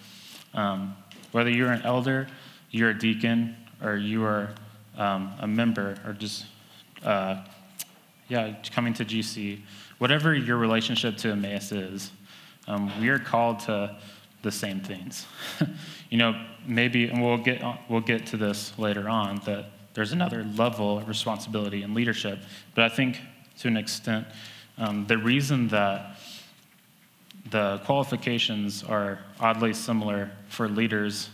[0.54, 0.96] um,
[1.32, 2.28] whether you're an elder,
[2.70, 4.50] you're a deacon, or you are
[4.96, 6.46] um, a member, or just,
[7.04, 7.42] uh,
[8.28, 9.62] yeah, coming to GC,
[9.98, 12.12] whatever your relationship to Emmaus is,
[12.68, 13.96] um, we are called to
[14.42, 15.26] the same things.
[16.10, 20.44] you know, maybe, and we'll get, we'll get to this later on, that there's another
[20.56, 22.38] level of responsibility and leadership.
[22.74, 23.20] But I think
[23.60, 24.26] to an extent,
[24.76, 26.18] um, the reason that
[27.50, 31.30] the qualifications are oddly similar for leaders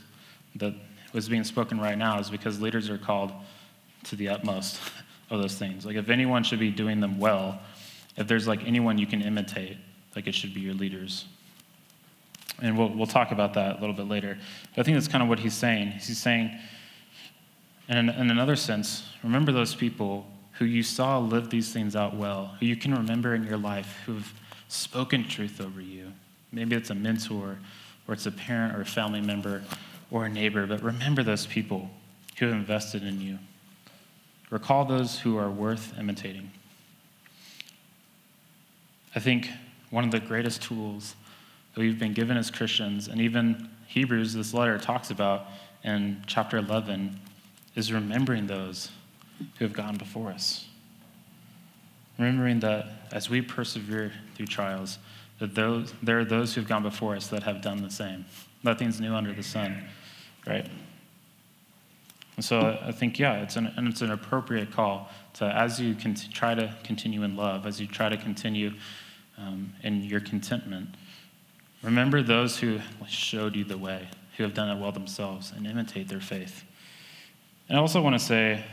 [0.56, 0.74] that
[1.12, 3.32] was being spoken right now is because leaders are called
[4.04, 4.80] to the utmost
[5.30, 5.84] of those things.
[5.84, 7.60] Like if anyone should be doing them well,
[8.16, 9.76] if there's like anyone you can imitate,
[10.14, 11.24] like it should be your leaders.
[12.62, 14.38] And we'll, we'll talk about that a little bit later.
[14.74, 15.88] But I think that's kind of what he's saying.
[15.92, 16.56] He's saying,
[17.88, 22.54] in, in another sense, remember those people who you saw live these things out well,
[22.60, 24.32] who you can remember in your life, who've
[24.68, 26.12] spoken truth over you.
[26.52, 27.58] Maybe it's a mentor,
[28.06, 29.64] or it's a parent, or a family member,
[30.10, 31.90] or a neighbor, but remember those people
[32.38, 33.38] who have invested in you.
[34.50, 36.52] Recall those who are worth imitating.
[39.16, 39.48] I think
[39.90, 41.16] one of the greatest tools
[41.74, 45.46] that we've been given as Christians, and even Hebrews, this letter talks about
[45.82, 47.18] in chapter 11,
[47.74, 48.90] is remembering those
[49.58, 50.66] who have gone before us.
[52.18, 54.98] Remembering that as we persevere through trials,
[55.40, 58.24] that those, there are those who've gone before us that have done the same.
[58.62, 59.84] Nothing's new under the sun,
[60.46, 60.66] right?
[62.36, 65.94] And so I think, yeah, it's an, and it's an appropriate call to, as you
[65.94, 68.72] can try to continue in love, as you try to continue
[69.38, 70.88] um, in your contentment,
[71.84, 76.08] remember those who showed you the way, who have done it well themselves, and imitate
[76.08, 76.64] their faith.
[77.68, 78.64] And I also want to say,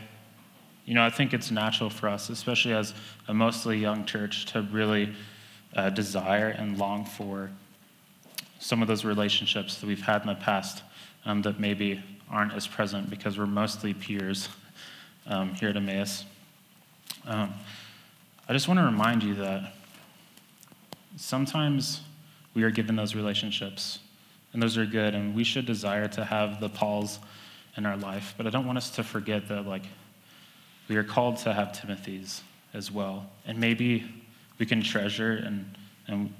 [0.84, 2.94] you know, I think it's natural for us, especially as
[3.28, 5.14] a mostly young church, to really
[5.76, 7.50] uh, desire and long for
[8.58, 10.82] some of those relationships that we've had in the past
[11.24, 14.48] um, that maybe aren't as present because we're mostly peers
[15.26, 16.24] um, here at Emmaus.
[17.26, 17.52] Um,
[18.48, 19.72] I just want to remind you that
[21.16, 22.00] sometimes
[22.54, 23.98] we are given those relationships,
[24.52, 27.18] and those are good, and we should desire to have the Pauls
[27.76, 28.34] in our life.
[28.36, 29.84] But I don't want us to forget that, like,
[30.88, 32.42] we are called to have Timothy's
[32.74, 33.30] as well.
[33.46, 34.04] And maybe
[34.58, 35.74] we can treasure and,
[36.06, 36.32] and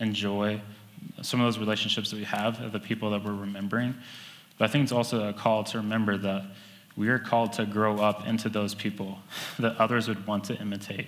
[0.00, 0.60] enjoy
[1.20, 3.94] some of those relationships that we have of the people that we're remembering.
[4.58, 6.44] But I think it's also a call to remember that
[6.96, 9.18] we are called to grow up into those people
[9.58, 11.06] that others would want to imitate.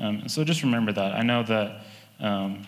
[0.00, 1.14] Um, so just remember that.
[1.14, 1.84] I know that,
[2.20, 2.66] um,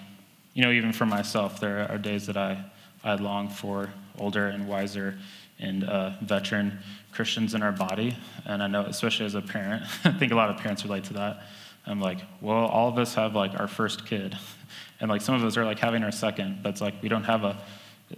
[0.57, 2.65] you know, even for myself, there are days that I,
[3.05, 5.19] I long for older and wiser
[5.59, 6.79] and uh, veteran
[7.13, 8.17] Christians in our body.
[8.47, 11.13] And I know, especially as a parent, I think a lot of parents relate to
[11.13, 11.43] that.
[11.87, 14.35] I'm like, well, all of us have like our first kid,
[15.01, 17.25] and like some of us are like having our second, but it's like we don't
[17.25, 17.59] have a,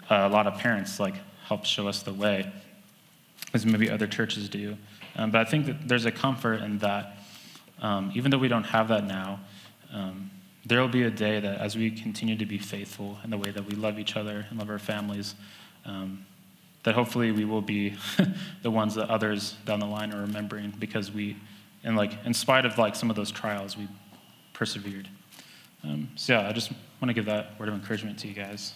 [0.08, 2.52] a lot of parents like help show us the way,
[3.52, 4.76] as maybe other churches do.
[5.16, 7.16] Um, but I think that there's a comfort in that,
[7.82, 9.40] um, even though we don't have that now,
[9.92, 10.30] um,
[10.68, 13.50] there will be a day that as we continue to be faithful in the way
[13.50, 15.34] that we love each other and love our families,
[15.86, 16.26] um,
[16.82, 17.94] that hopefully we will be
[18.62, 21.36] the ones that others down the line are remembering because we
[21.84, 23.88] and like in spite of like some of those trials, we
[24.52, 25.08] persevered.
[25.84, 28.74] Um, so yeah, I just want to give that word of encouragement to you guys,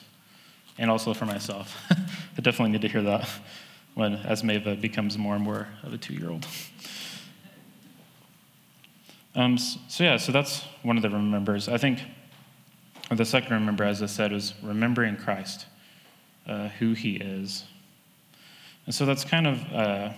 [0.79, 1.77] and also for myself.
[1.91, 3.29] I definitely need to hear that
[3.95, 6.47] when as Mava becomes more and more of a two-year-old.
[9.35, 11.69] Um, so yeah, so that's one of the remembers.
[11.69, 12.01] I think
[13.11, 15.67] the second remember, as I said, is remembering Christ,
[16.47, 17.65] uh, who He is.
[18.87, 20.11] And so that's kind of, uh,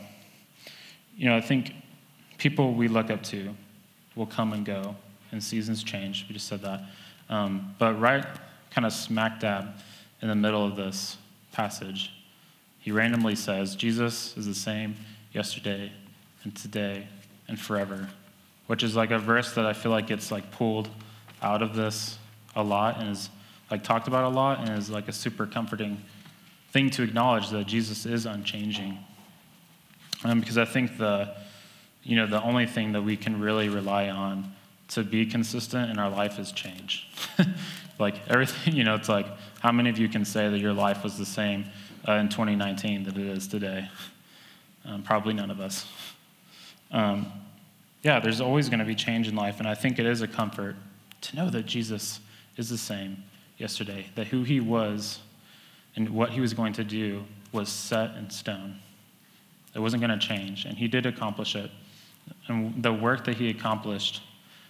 [1.17, 1.73] you know, I think
[2.39, 3.55] people we look up to
[4.17, 4.97] will come and go,
[5.33, 6.27] and seasons change.
[6.29, 6.83] We just said that.
[7.29, 8.25] Um, but right,
[8.71, 9.69] kind of smack dab
[10.23, 11.17] in the middle of this
[11.53, 12.13] passage,
[12.79, 14.95] he randomly says, Jesus is the same
[15.33, 15.91] yesterday
[16.43, 17.07] and today
[17.49, 18.09] and forever,
[18.67, 20.89] which is like a verse that I feel like gets like pulled
[21.43, 22.19] out of this
[22.57, 23.31] a lot and is
[23.71, 26.03] like talked about a lot and is like a super comforting
[26.71, 28.99] thing to acknowledge that Jesus is unchanging.
[30.25, 31.35] Um, because I think the,
[32.03, 34.53] you know, the only thing that we can really rely on
[34.89, 37.09] to be consistent in our life is change.
[37.99, 39.27] like everything, you know, it's like
[39.61, 41.65] how many of you can say that your life was the same
[42.09, 43.89] uh, in 2019 that it is today?
[44.85, 45.87] Um, probably none of us.
[46.91, 47.33] Um,
[48.05, 50.29] yeah, there's always going to be change in life, and I think it is a
[50.29, 50.77] comfort
[51.23, 52.21] to know that Jesus
[52.59, 53.25] is the same
[53.57, 55.21] yesterday, that who he was
[55.97, 58.79] and what he was going to do was set in stone.
[59.75, 61.71] It wasn't going to change, and he did accomplish it.
[62.47, 64.23] And the work that he accomplished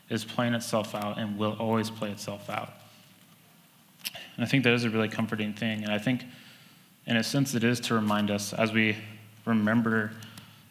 [0.08, 2.70] is playing itself out and will always play itself out.
[4.36, 5.82] And I think that is a really comforting thing.
[5.82, 6.24] And I think,
[7.06, 8.96] in a sense, it is to remind us as we
[9.44, 10.12] remember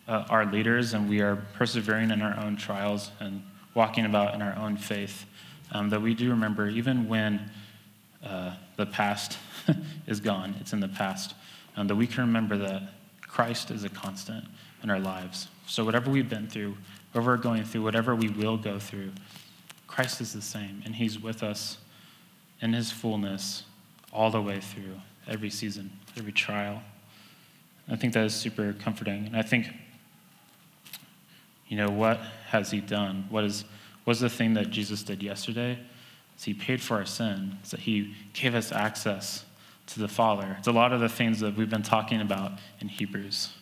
[0.07, 4.41] uh, our leaders and we are persevering in our own trials and walking about in
[4.41, 5.25] our own faith
[5.71, 7.49] um, that we do remember, even when
[8.23, 9.37] uh, the past
[10.07, 11.35] is gone, it's in the past,
[11.75, 12.83] um, that we can remember that
[13.21, 14.45] Christ is a constant
[14.83, 15.47] in our lives.
[15.65, 16.77] So, whatever we've been through,
[17.11, 19.11] whatever we're going through, whatever we will go through,
[19.87, 21.77] Christ is the same, and He's with us
[22.61, 23.63] in His fullness
[24.11, 26.81] all the way through every season, every trial.
[27.89, 29.25] I think that is super comforting.
[29.25, 29.67] And I think,
[31.67, 33.25] you know, what has He done?
[33.29, 33.65] What is
[34.05, 35.79] was the thing that Jesus did yesterday?
[36.37, 39.45] Is he paid for our sin, so he gave us access
[39.87, 40.55] to the Father.
[40.59, 43.53] It's a lot of the things that we've been talking about in Hebrews.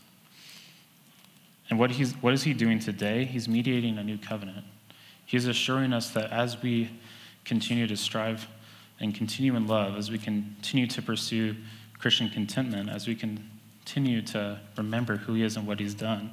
[1.69, 3.25] And what, he's, what is he doing today?
[3.25, 4.65] He's mediating a new covenant.
[5.25, 6.89] He's assuring us that as we
[7.45, 8.47] continue to strive
[8.99, 11.55] and continue in love, as we continue to pursue
[11.97, 16.31] Christian contentment, as we continue to remember who he is and what he's done,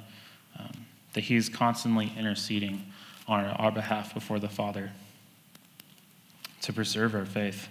[1.19, 2.81] that he's constantly interceding
[3.27, 4.89] on our behalf before the Father
[6.61, 7.67] to preserve our faith.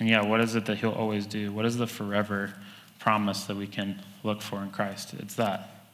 [0.00, 1.52] And yeah, what is it that He'll always do?
[1.52, 2.52] What is the forever
[2.98, 5.14] promise that we can look for in Christ?
[5.20, 5.86] It's that,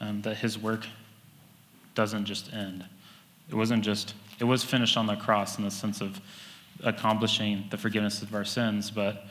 [0.00, 0.84] um, that His work
[1.94, 2.84] doesn't just end.
[3.48, 6.20] It wasn't just, it was finished on the cross in the sense of
[6.84, 9.24] accomplishing the forgiveness of our sins, but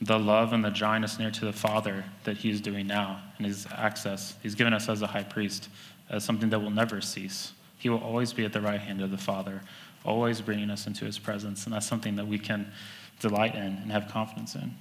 [0.00, 3.46] the love and the drawing us near to the Father that He's doing now and
[3.46, 5.68] His access, He's given us as a high priest
[6.10, 7.52] as something that will never cease.
[7.78, 9.62] He will always be at the right hand of the Father,
[10.04, 11.64] always bringing us into his presence.
[11.64, 12.72] And that's something that we can
[13.20, 14.74] delight in and have confidence in.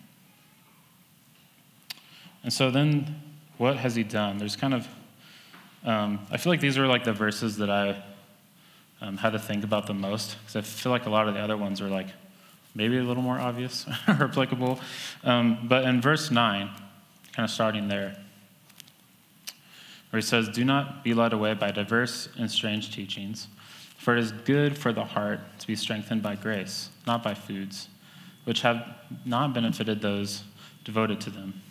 [2.44, 3.16] And so then,
[3.58, 4.38] what has he done?
[4.38, 4.88] There's kind of,
[5.84, 8.04] um, I feel like these are like the verses that I
[9.02, 11.40] um, had to think about the most, because I feel like a lot of the
[11.40, 12.08] other ones are like
[12.76, 14.80] maybe a little more obvious or applicable.
[15.24, 16.70] Um, but in verse 9,
[17.34, 18.18] kind of starting there,
[20.10, 23.48] where he says, Do not be led away by diverse and strange teachings,
[23.98, 27.88] for it is good for the heart to be strengthened by grace, not by foods,
[28.44, 30.44] which have not benefited those
[30.84, 31.62] devoted to them.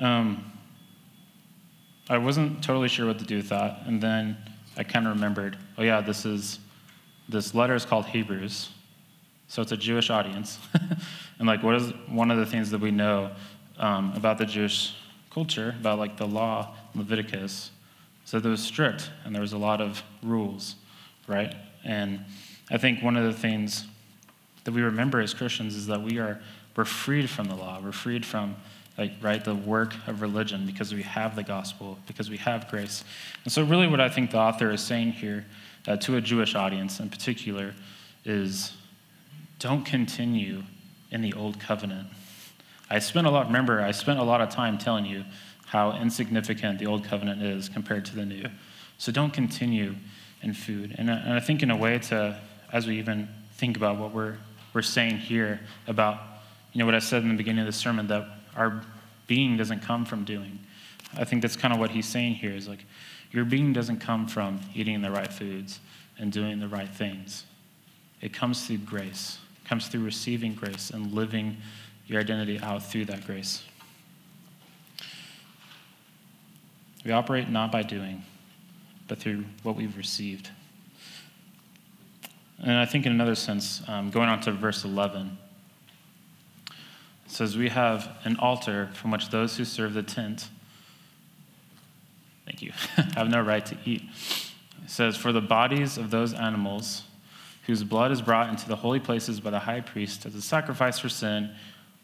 [0.00, 0.52] Um,
[2.08, 4.36] I wasn't totally sure what to do with that, and then
[4.76, 6.58] I kind of remembered, oh yeah, this is
[7.28, 8.70] this letter is called Hebrews,
[9.52, 10.58] so it's a Jewish audience,
[11.38, 13.30] and like, what is one of the things that we know
[13.78, 14.94] um, about the Jewish
[15.30, 17.70] culture about like the law Leviticus.
[18.24, 20.76] So it was strict and there was a lot of rules,
[21.26, 21.54] right?
[21.84, 22.24] And
[22.70, 23.84] I think one of the things
[24.64, 26.40] that we remember as Christians is that we are
[26.74, 27.80] we're freed from the law.
[27.84, 28.56] We're freed from
[28.96, 33.04] like right the work of religion because we have the gospel, because we have grace.
[33.44, 35.44] And so really what I think the author is saying here
[35.86, 37.74] uh, to a Jewish audience in particular
[38.24, 38.72] is
[39.62, 40.62] don't continue
[41.10, 42.08] in the old covenant
[42.92, 45.24] I spent a lot, remember, I spent a lot of time telling you
[45.64, 48.44] how insignificant the old covenant is compared to the new.
[48.98, 49.94] So don't continue
[50.42, 50.94] in food.
[50.98, 52.38] And I, and I think, in a way, to
[52.70, 54.36] as we even think about what we're,
[54.74, 56.20] we're saying here about,
[56.74, 58.82] you know, what I said in the beginning of the sermon, that our
[59.26, 60.58] being doesn't come from doing.
[61.16, 62.84] I think that's kind of what he's saying here is like,
[63.30, 65.80] Your being doesn't come from eating the right foods
[66.18, 67.46] and doing the right things.
[68.20, 71.56] It comes through grace, comes through receiving grace and living
[72.06, 73.62] your identity out through that grace.
[77.04, 78.22] We operate not by doing,
[79.08, 80.50] but through what we've received.
[82.60, 85.36] And I think, in another sense, um, going on to verse 11,
[86.68, 86.74] it
[87.26, 90.48] says, We have an altar from which those who serve the tent,
[92.46, 92.72] thank you,
[93.16, 94.02] have no right to eat.
[94.84, 97.02] It says, For the bodies of those animals
[97.62, 100.98] whose blood is brought into the holy places by the high priest as a sacrifice
[100.98, 101.50] for sin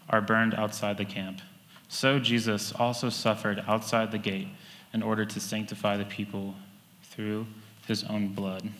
[0.09, 1.41] are burned outside the camp.
[1.89, 4.49] So Jesus also suffered outside the gate
[4.93, 6.55] in order to sanctify the people
[7.03, 7.47] through
[7.87, 8.63] his own blood.
[8.63, 8.73] And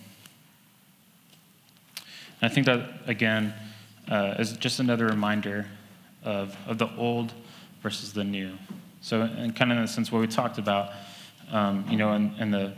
[2.41, 3.53] I think that, again,
[4.07, 5.67] uh, is just another reminder
[6.23, 7.33] of, of the old
[7.81, 8.51] versus the new.
[9.01, 10.91] So, and kind of in the sense what we talked about,
[11.51, 12.73] um, you know, in, in, the,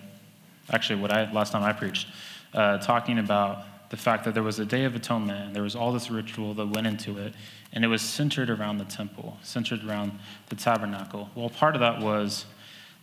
[0.71, 2.07] actually, what I, last time I preached,
[2.53, 5.75] uh, talking about the fact that there was a Day of Atonement and there was
[5.75, 7.33] all this ritual that went into it,
[7.73, 10.17] and it was centered around the temple, centered around
[10.47, 11.29] the tabernacle.
[11.35, 12.45] Well, part of that was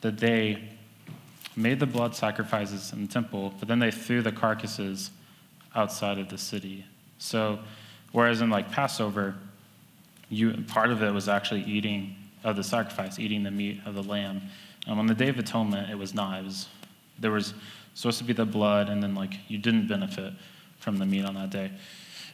[0.00, 0.62] that they
[1.54, 5.10] made the blood sacrifices in the temple, but then they threw the carcasses
[5.74, 6.86] outside of the city.
[7.18, 7.58] So,
[8.12, 9.34] whereas in like Passover,
[10.30, 14.02] you part of it was actually eating of the sacrifice, eating the meat of the
[14.02, 14.40] lamb.
[14.86, 16.66] Um, on the Day of Atonement, it was was
[17.18, 17.52] there was
[17.92, 20.32] supposed to be the blood, and then like you didn't benefit
[20.78, 21.70] from the meat on that day.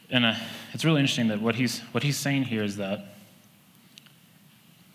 [0.09, 0.35] And uh,
[0.73, 3.15] it's really interesting that what he's what he's saying here is that,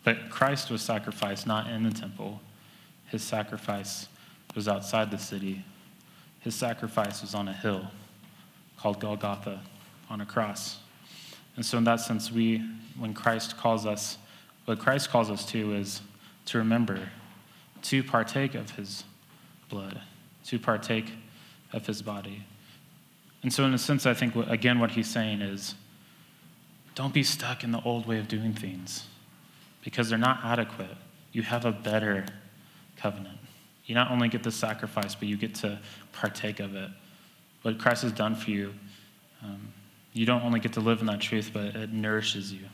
[0.05, 2.41] but Christ was sacrificed not in the temple,
[3.09, 4.09] his sacrifice
[4.55, 5.65] was outside the city.
[6.41, 7.87] His sacrifice was on a hill
[8.79, 9.61] called Golgotha
[10.09, 10.79] on a cross.
[11.57, 12.65] And so, in that sense, we,
[12.99, 14.17] when Christ calls us,
[14.65, 16.01] what Christ calls us to is
[16.47, 17.11] to remember,
[17.83, 19.05] to partake of his
[19.69, 20.01] blood,
[20.47, 21.13] to partake
[21.73, 22.45] of his body.
[23.43, 25.75] And so, in a sense, I think, again, what he's saying is
[26.95, 29.07] don't be stuck in the old way of doing things
[29.83, 30.97] because they're not adequate.
[31.33, 32.27] You have a better
[32.97, 33.39] covenant.
[33.87, 35.79] You not only get the sacrifice, but you get to
[36.13, 36.91] partake of it.
[37.63, 38.75] What Christ has done for you,
[39.43, 39.73] um,
[40.13, 42.67] you don't only get to live in that truth, but it nourishes you.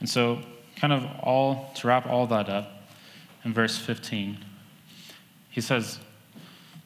[0.00, 0.40] And so,
[0.76, 2.82] kind of all, to wrap all that up,
[3.44, 4.38] in verse 15,
[5.50, 5.98] he says,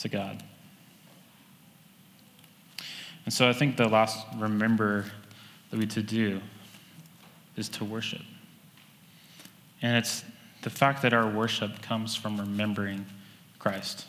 [0.00, 0.42] to God.
[3.24, 5.04] And so I think the last remember
[5.70, 6.40] that we to do
[7.56, 8.22] is to worship.
[9.82, 10.24] And it's
[10.62, 13.06] the fact that our worship comes from remembering
[13.58, 14.06] Christ.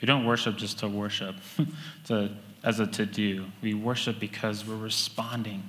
[0.00, 1.34] We don't worship just to worship,
[2.06, 2.30] to,
[2.62, 3.46] as a to do.
[3.62, 5.62] We worship because we're responding.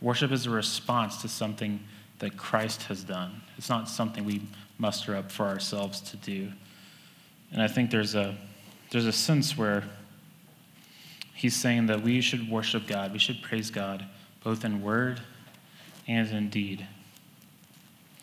[0.00, 1.80] Worship is a response to something
[2.18, 3.40] that Christ has done.
[3.56, 4.42] It's not something we
[4.78, 6.50] muster up for ourselves to do.
[7.52, 8.36] And I think there's a,
[8.94, 9.82] there's a sense where
[11.34, 14.04] he's saying that we should worship God, we should praise God,
[14.44, 15.20] both in word
[16.06, 16.86] and in deed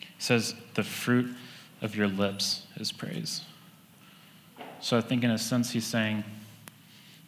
[0.00, 1.36] He says, the fruit
[1.82, 3.42] of your lips is praise.
[4.80, 6.24] So I think, in a sense, he's saying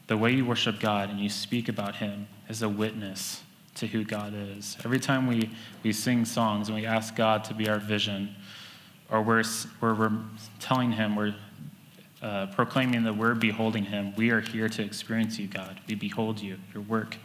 [0.06, 3.42] the way you worship God and you speak about him is a witness
[3.74, 4.78] to who God is.
[4.86, 5.50] Every time we,
[5.82, 8.34] we sing songs and we ask God to be our vision,
[9.10, 9.44] or we're,
[9.82, 10.18] we're, we're
[10.60, 11.34] telling him, we're
[12.24, 15.78] uh, proclaiming that we're beholding him, we are here to experience you, God.
[15.86, 17.18] We behold you, your work.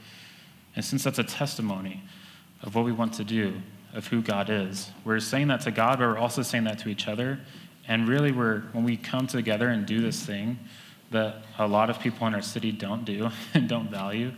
[0.75, 2.03] And since that's a testimony
[2.61, 3.61] of what we want to do,
[3.93, 4.91] of who God is.
[5.05, 7.39] We're saying that to God, but we're also saying that to each other.
[7.87, 10.59] And really, we're, when we come together and do this thing
[11.11, 14.33] that a lot of people in our city don't do and don't value,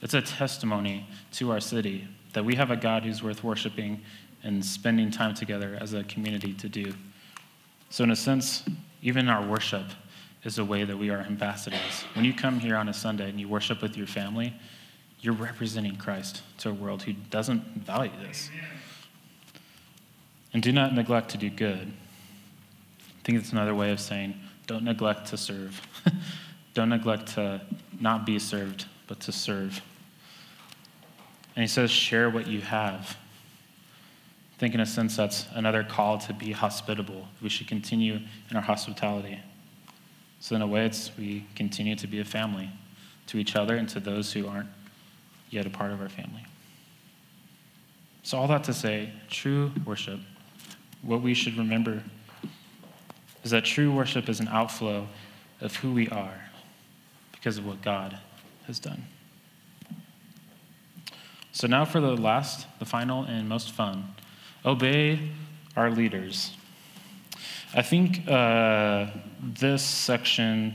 [0.00, 4.00] it's a testimony to our city that we have a God who's worth worshiping
[4.42, 6.94] and spending time together as a community to do.
[7.90, 8.64] So, in a sense,
[9.02, 9.84] even our worship
[10.46, 12.04] is a way that we are ambassadors.
[12.14, 14.54] When you come here on a Sunday and you worship with your family,
[15.20, 18.48] you're representing Christ to a world who doesn't value this.
[20.52, 21.92] And do not neglect to do good.
[23.00, 24.34] I think it's another way of saying
[24.68, 25.80] don't neglect to serve.
[26.74, 27.60] don't neglect to
[28.00, 29.82] not be served, but to serve.
[31.56, 33.16] And he says, share what you have.
[34.54, 37.26] I think, in a sense, that's another call to be hospitable.
[37.42, 38.20] We should continue
[38.50, 39.40] in our hospitality.
[40.40, 42.70] So, in a way, it's we continue to be a family
[43.28, 44.68] to each other and to those who aren't
[45.50, 46.44] yet a part of our family.
[48.22, 50.20] So, all that to say, true worship,
[51.02, 52.02] what we should remember
[53.44, 55.06] is that true worship is an outflow
[55.60, 56.40] of who we are
[57.32, 58.18] because of what God
[58.66, 59.04] has done.
[61.52, 64.14] So, now for the last, the final, and most fun
[64.64, 65.30] obey
[65.76, 66.56] our leaders.
[67.76, 69.08] I think uh,
[69.42, 70.74] this section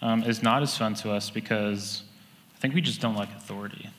[0.00, 2.02] um, is not as fun to us because
[2.56, 3.90] I think we just don't like authority.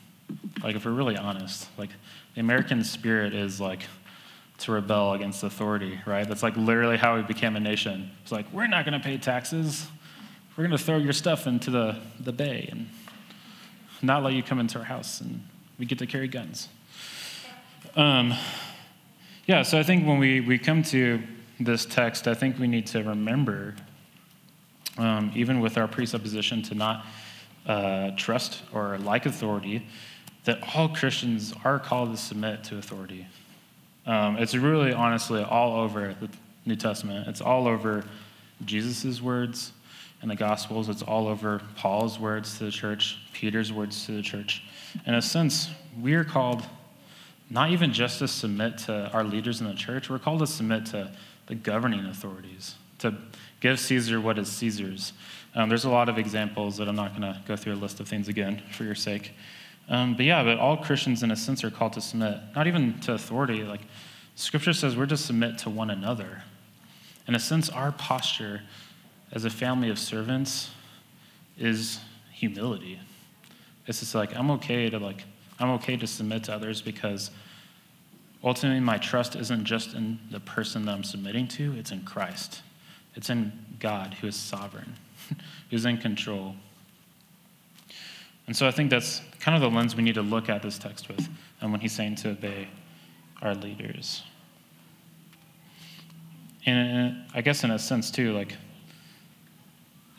[0.60, 1.90] Like, if we're really honest, like,
[2.34, 3.82] the American spirit is like
[4.58, 6.26] to rebel against authority, right?
[6.26, 8.10] That's like literally how we became a nation.
[8.22, 9.86] It's like, we're not going to pay taxes.
[10.56, 12.88] We're going to throw your stuff into the, the bay and
[14.02, 15.46] not let you come into our house, and
[15.78, 16.68] we get to carry guns.
[17.94, 18.34] Um,
[19.46, 21.22] yeah, so I think when we, we come to
[21.64, 23.74] this text, I think we need to remember,
[24.98, 27.06] um, even with our presupposition to not
[27.66, 29.86] uh, trust or like authority,
[30.44, 33.26] that all Christians are called to submit to authority.
[34.06, 36.28] Um, it's really, honestly, all over the
[36.66, 37.28] New Testament.
[37.28, 38.04] It's all over
[38.64, 39.72] Jesus' words
[40.22, 40.88] in the Gospels.
[40.88, 44.64] It's all over Paul's words to the church, Peter's words to the church.
[45.06, 46.64] In a sense, we are called
[47.52, 50.86] not even just to submit to our leaders in the church, we're called to submit
[50.86, 51.12] to
[51.46, 53.14] the governing authorities, to
[53.60, 55.12] give Caesar what is Caesar's.
[55.54, 58.00] Um, there's a lot of examples that I'm not going to go through a list
[58.00, 59.32] of things again for your sake.
[59.90, 62.98] Um, but yeah, but all Christians, in a sense, are called to submit, not even
[63.00, 63.64] to authority.
[63.64, 63.82] Like
[64.34, 66.44] Scripture says, we're to submit to one another.
[67.28, 68.62] In a sense, our posture
[69.30, 70.70] as a family of servants
[71.58, 72.00] is
[72.32, 72.98] humility.
[73.86, 75.24] It's just like I'm okay to like
[75.62, 77.30] I'm okay to submit to others because
[78.42, 82.62] ultimately my trust isn't just in the person that I'm submitting to, it's in Christ.
[83.14, 84.94] It's in God who is sovereign,
[85.70, 86.56] who's in control.
[88.48, 90.78] And so I think that's kind of the lens we need to look at this
[90.78, 91.28] text with
[91.60, 92.66] and when he's saying to obey
[93.40, 94.24] our leaders.
[96.66, 98.56] And uh, I guess in a sense too, like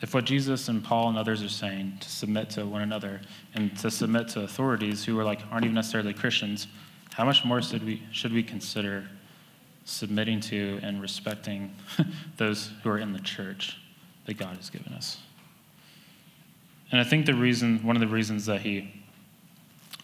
[0.04, 3.22] if what Jesus and Paul and others are saying to submit to one another
[3.54, 6.66] and to submit to authorities who are like aren't even necessarily Christians,
[7.14, 9.08] how much more should we should we consider
[9.86, 11.74] submitting to and respecting
[12.36, 13.78] those who are in the church
[14.26, 15.16] that God has given us?
[16.92, 19.02] And I think the reason, one of the reasons that he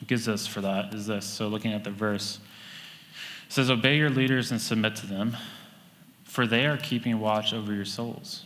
[0.07, 1.27] gives us for that is this.
[1.27, 2.39] So looking at the verse,
[3.47, 5.37] it says, Obey your leaders and submit to them,
[6.25, 8.45] for they are keeping watch over your souls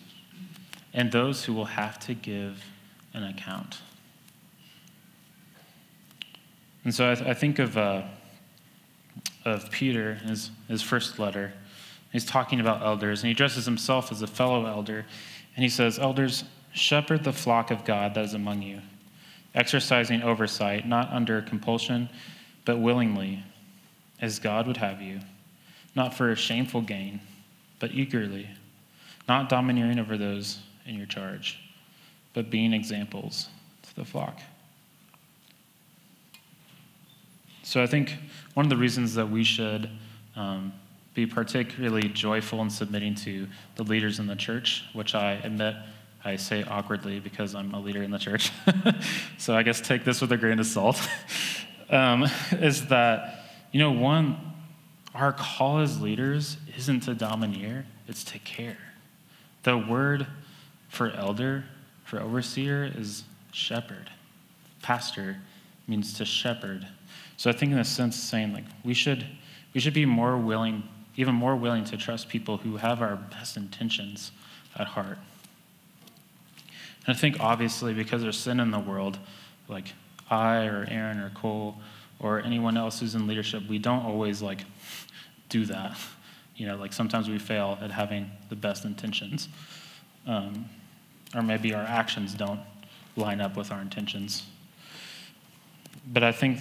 [0.95, 2.65] and those who will have to give
[3.13, 3.81] an account.
[6.85, 8.03] And so I, th- I think of, uh,
[9.45, 11.53] of Peter, his, his first letter.
[12.13, 15.05] He's talking about elders, and he addresses himself as a fellow elder.
[15.57, 18.81] And he says, Elders, shepherd the flock of God that is among you,
[19.55, 22.09] exercising oversight, not under compulsion,
[22.65, 23.43] but willingly,
[24.21, 25.21] as God would have you,
[25.97, 27.21] not for a shameful gain,
[27.79, 28.49] but eagerly,
[29.29, 31.59] not domineering over those in your charge,
[32.33, 33.49] but being examples
[33.83, 34.41] to the flock.
[37.63, 38.17] So I think
[38.53, 39.89] one of the reasons that we should
[40.37, 40.73] um,
[41.15, 45.77] be particularly joyful in submitting to the leaders in the church, which I admit
[46.25, 48.51] I say awkwardly because I'm a leader in the church.
[49.39, 51.01] so I guess take this with a grain of salt.
[51.91, 54.37] um, is that, you know, one,
[55.15, 58.79] our call as leaders isn't to domineer, it's to care.
[59.63, 60.27] The word
[60.95, 61.65] for elder,
[62.05, 64.11] for overseer, is shepherd.
[64.83, 65.39] Pastor
[65.87, 66.87] means to shepherd.
[67.37, 69.27] So I think in a sense saying like we should
[69.75, 70.85] we should be more willing,
[71.17, 74.31] even more willing to trust people who have our best intentions
[74.77, 75.19] at heart.
[77.07, 79.19] And I think obviously because there's sin in the world,
[79.69, 79.93] like
[80.31, 81.77] I or Aaron or Cole
[82.21, 84.65] or anyone else who's in leadership, we don't always like
[85.49, 85.97] do that.
[86.57, 89.49] You know, like sometimes we fail at having the best intentions.
[90.27, 90.67] Um,
[91.35, 92.61] or maybe our actions don't
[93.17, 94.45] line up with our intentions.
[96.07, 96.61] But I think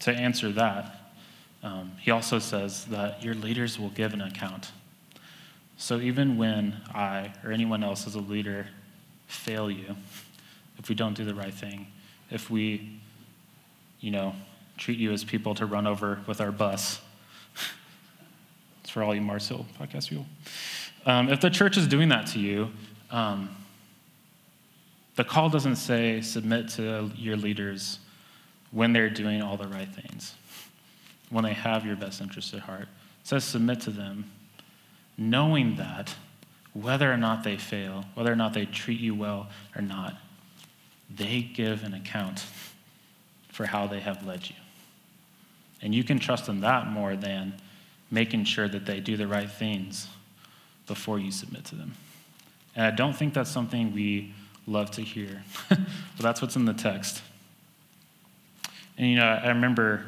[0.00, 1.14] to answer that,
[1.62, 4.72] um, he also says that your leaders will give an account.
[5.76, 8.66] So even when I or anyone else as a leader
[9.26, 9.96] fail you,
[10.78, 11.86] if we don't do the right thing,
[12.30, 12.98] if we,
[14.00, 14.34] you know,
[14.76, 17.00] treat you as people to run over with our bus,
[18.80, 20.26] it's for all you Mars Hill podcast people.
[21.04, 22.70] Um, if the church is doing that to you,
[23.12, 23.54] um,
[25.14, 27.98] the call doesn't say submit to your leaders
[28.70, 30.34] when they're doing all the right things.
[31.30, 32.82] when they have your best interest at heart.
[32.82, 32.88] It
[33.24, 34.30] says submit to them,
[35.16, 36.14] knowing that
[36.74, 40.16] whether or not they fail, whether or not they treat you well or not,
[41.14, 42.44] they give an account
[43.48, 44.56] for how they have led you.
[45.80, 47.54] And you can trust in that more than
[48.10, 50.08] making sure that they do the right things
[50.86, 51.94] before you submit to them.
[52.74, 54.32] And I don't think that's something we
[54.66, 55.78] love to hear, but
[56.18, 57.22] that's what's in the text.
[58.96, 60.04] And you know, I remember,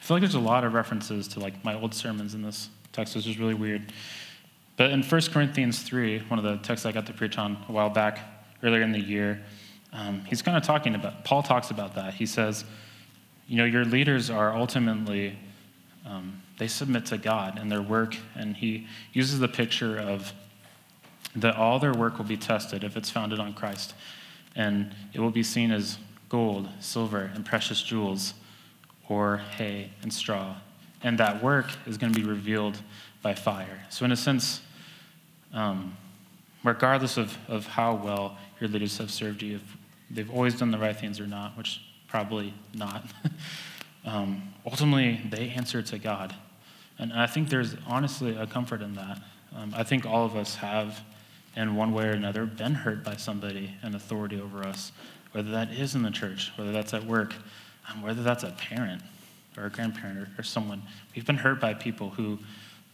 [0.00, 2.68] I feel like there's a lot of references to like my old sermons in this
[2.92, 3.92] text, which is really weird.
[4.76, 7.72] But in 1 Corinthians 3, one of the texts I got to preach on a
[7.72, 8.18] while back,
[8.62, 9.42] earlier in the year,
[9.92, 12.14] um, he's kind of talking about, Paul talks about that.
[12.14, 12.64] He says,
[13.46, 15.38] you know, your leaders are ultimately,
[16.04, 20.32] um, they submit to God and their work, and he uses the picture of
[21.36, 23.94] that all their work will be tested if it's founded on Christ.
[24.54, 28.34] And it will be seen as gold, silver, and precious jewels,
[29.08, 30.56] or hay and straw.
[31.02, 32.78] And that work is going to be revealed
[33.22, 33.82] by fire.
[33.90, 34.60] So, in a sense,
[35.52, 35.96] um,
[36.62, 39.76] regardless of, of how well your leaders have served you, if
[40.10, 43.04] they've always done the right things or not, which probably not,
[44.04, 46.34] um, ultimately they answer to God.
[46.98, 49.20] And I think there's honestly a comfort in that.
[49.54, 51.00] Um, I think all of us have
[51.56, 54.92] in one way or another, been hurt by somebody in authority over us,
[55.32, 57.34] whether that is in the church, whether that's at work,
[57.90, 59.02] um, whether that's a parent
[59.56, 60.82] or a grandparent or, or, someone.
[61.14, 62.38] We've been hurt by people who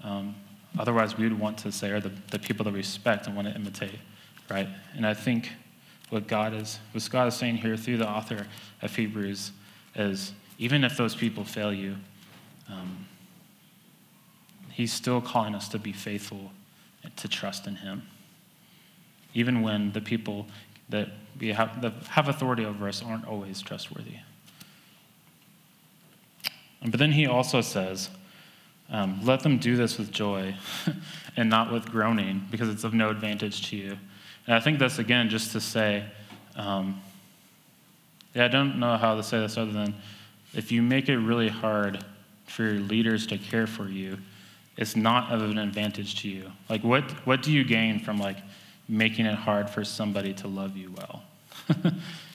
[0.02, 0.34] um,
[0.78, 3.48] otherwise we would want to say are the, the people that we respect and want
[3.48, 3.98] to imitate,
[4.50, 4.68] right?
[4.94, 5.50] And I think
[6.10, 8.46] what God is, what God is saying here through the author
[8.82, 9.52] of Hebrews
[9.94, 11.96] is even if those people fail you,
[12.68, 13.06] um,
[14.70, 16.52] He's still calling us to be faithful
[17.02, 18.02] and to trust in Him
[19.34, 20.46] even when the people
[20.88, 21.08] that
[21.38, 24.16] we have, that have authority over us aren't always trustworthy.
[26.82, 28.10] But then he also says,
[28.90, 30.54] um, let them do this with joy
[31.36, 33.96] and not with groaning, because it's of no advantage to you.
[34.46, 36.04] And I think that's, again, just to say,
[36.56, 37.00] um,
[38.34, 39.94] yeah, I don't know how to say this other than
[40.54, 42.04] if you make it really hard
[42.46, 44.18] for your leaders to care for you,
[44.76, 46.50] it's not of an advantage to you.
[46.68, 48.38] Like, what, what do you gain from, like,
[48.90, 51.22] making it hard for somebody to love you well.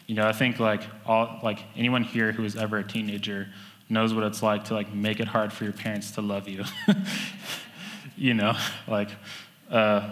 [0.07, 3.47] you know, I think like all like anyone here who is ever a teenager
[3.89, 6.63] knows what it's like to like make it hard for your parents to love you.
[8.17, 8.53] you know,
[8.87, 9.09] like
[9.69, 10.11] uh,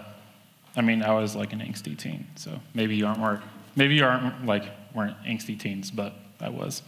[0.76, 3.41] I mean, I was like an angsty teen, so maybe you aren't more
[3.76, 6.82] maybe you aren't like weren't angsty teens, but I was.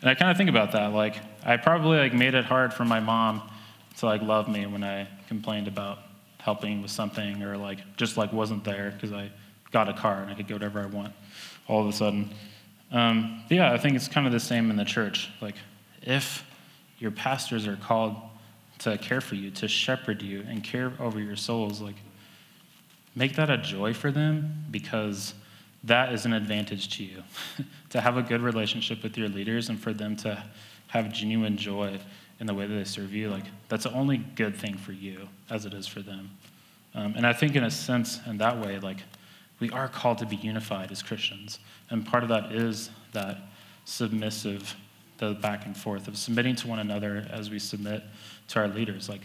[0.00, 0.92] And I kind of think about that.
[0.92, 3.42] Like I probably like made it hard for my mom
[3.98, 5.98] to like love me when I complained about
[6.38, 9.30] helping with something or like just like wasn't there because I
[9.70, 11.12] got a car and I could go wherever I want
[11.68, 12.30] all of a sudden.
[12.90, 15.30] Um, yeah, I think it's kind of the same in the church.
[15.40, 15.56] Like,
[16.02, 16.44] if
[16.98, 18.16] your pastors are called
[18.78, 21.96] to care for you, to shepherd you, and care over your souls, like,
[23.14, 25.34] make that a joy for them because
[25.84, 27.22] that is an advantage to you.
[27.90, 30.42] to have a good relationship with your leaders and for them to
[30.88, 31.98] have genuine joy
[32.40, 35.28] in the way that they serve you, like that's the only good thing for you
[35.50, 36.30] as it is for them.
[36.94, 38.98] Um, and I think, in a sense, in that way, like
[39.60, 41.58] we are called to be unified as Christians,
[41.90, 43.38] and part of that is that
[43.84, 44.74] submissive,
[45.18, 48.02] the back and forth of submitting to one another as we submit
[48.48, 49.08] to our leaders.
[49.08, 49.22] Like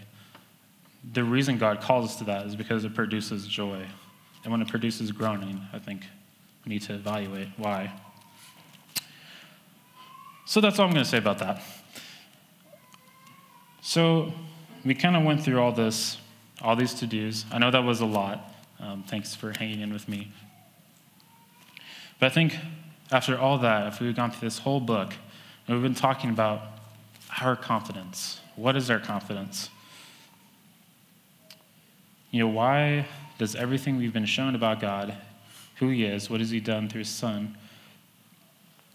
[1.12, 3.86] the reason God calls us to that is because it produces joy,
[4.42, 6.02] and when it produces groaning, I think
[6.64, 7.92] we need to evaluate why.
[10.46, 11.62] So that's all I'm going to say about that.
[13.86, 14.32] So
[14.82, 16.16] we kind of went through all this,
[16.62, 17.44] all these to dos.
[17.52, 18.50] I know that was a lot.
[18.80, 20.32] Um, thanks for hanging in with me.
[22.18, 22.56] But I think
[23.12, 25.12] after all that, if we've gone through this whole book,
[25.66, 26.62] and we've been talking about
[27.42, 29.68] our confidence, what is our confidence?
[32.30, 33.06] You know, why
[33.36, 35.14] does everything we've been shown about God,
[35.76, 37.58] who He is, what has He done through His Son,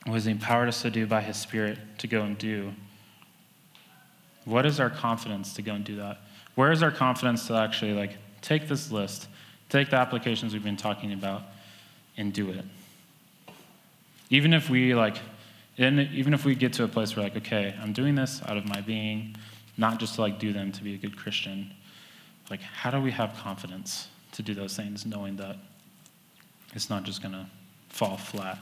[0.05, 2.73] what has He empowered us to do by His Spirit to go and do?
[4.49, 6.17] What is our confidence to go and do that?
[6.55, 9.27] Where is our confidence to actually like take this list,
[9.69, 11.43] take the applications we've been talking about,
[12.17, 12.65] and do it?
[14.31, 15.17] Even if we like,
[15.77, 18.65] even if we get to a place where like, okay, I'm doing this out of
[18.65, 19.35] my being,
[19.77, 21.71] not just to like do them to be a good Christian.
[22.49, 25.57] Like, how do we have confidence to do those things, knowing that
[26.73, 27.47] it's not just gonna
[27.89, 28.57] fall flat?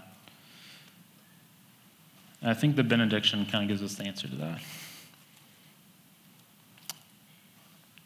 [2.43, 4.59] I think the benediction kind of gives us the answer to that.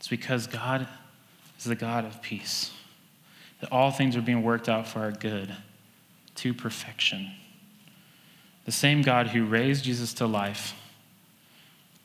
[0.00, 0.88] It's because God
[1.58, 2.72] is the God of peace,
[3.60, 5.54] that all things are being worked out for our good
[6.36, 7.30] to perfection.
[8.64, 10.72] The same God who raised Jesus to life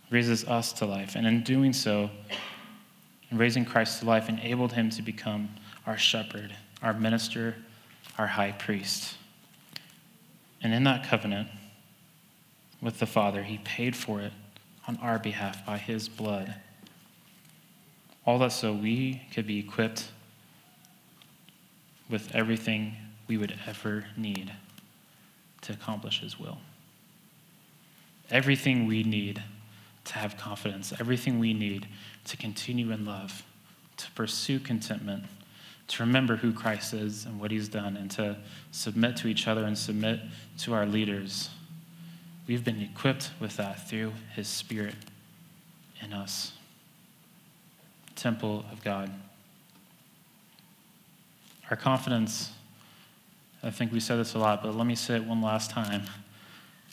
[0.09, 2.09] raises us to life, and in doing so,
[3.31, 5.47] in raising Christ to life, enabled him to become
[5.87, 7.55] our shepherd, our minister,
[8.17, 9.15] our high priest.
[10.61, 11.47] And in that covenant
[12.81, 14.33] with the Father, he paid for it
[14.85, 16.55] on our behalf by his blood.
[18.25, 20.09] All that so we could be equipped
[22.09, 22.95] with everything
[23.27, 24.51] we would ever need
[25.61, 26.57] to accomplish His will.
[28.31, 29.43] Everything we need
[30.05, 31.87] to have confidence, everything we need
[32.25, 33.43] to continue in love,
[33.97, 35.23] to pursue contentment,
[35.87, 38.37] to remember who Christ is and what He's done, and to
[38.71, 40.19] submit to each other and submit
[40.59, 41.49] to our leaders.
[42.47, 44.95] We've been equipped with that through His Spirit
[46.01, 46.54] in us.
[48.15, 49.11] Temple of God.
[51.69, 52.51] Our confidence
[53.65, 56.03] I think we said this a lot, but let me say it one last time.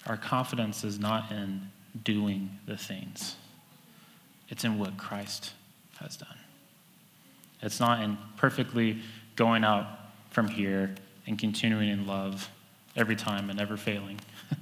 [0.07, 1.69] Our confidence is not in
[2.03, 3.37] doing the things,
[4.49, 5.53] it's in what Christ
[6.01, 6.39] has done.
[7.61, 9.03] It's not in perfectly
[9.37, 9.87] going out
[10.31, 10.95] from here
[11.27, 12.49] and continuing in love
[12.97, 14.19] every time and never failing.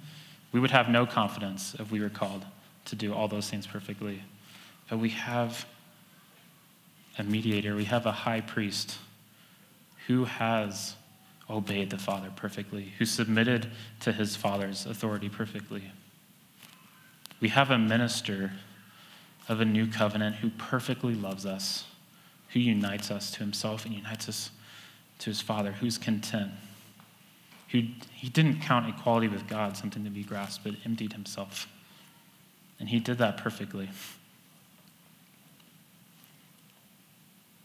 [0.53, 2.45] we would have no confidence if we were called
[2.87, 4.23] to do all those things perfectly.
[4.91, 5.65] But we have
[7.19, 8.99] a mediator, we have a high priest
[10.07, 10.95] who has
[11.49, 15.91] obeyed the Father perfectly, who submitted to his Father's authority perfectly.
[17.41, 18.53] We have a minister
[19.49, 21.85] of a new covenant who perfectly loves us,
[22.51, 24.51] who unites us to himself and unites us
[25.19, 26.53] to his Father, who's content,
[27.71, 27.83] who
[28.13, 31.67] he didn't count equality with God something to be grasped, but emptied himself.
[32.79, 33.89] And he did that perfectly.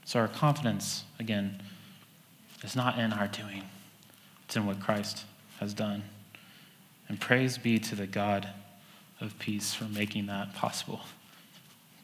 [0.06, 1.62] So our confidence, again,
[2.64, 3.64] is not in our doing.
[4.46, 5.26] It's in what Christ
[5.60, 6.04] has done.
[7.10, 8.48] And praise be to the God
[9.20, 11.02] of peace for making that possible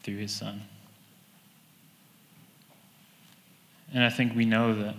[0.02, 0.64] through his Son.
[3.94, 4.96] And I think we know that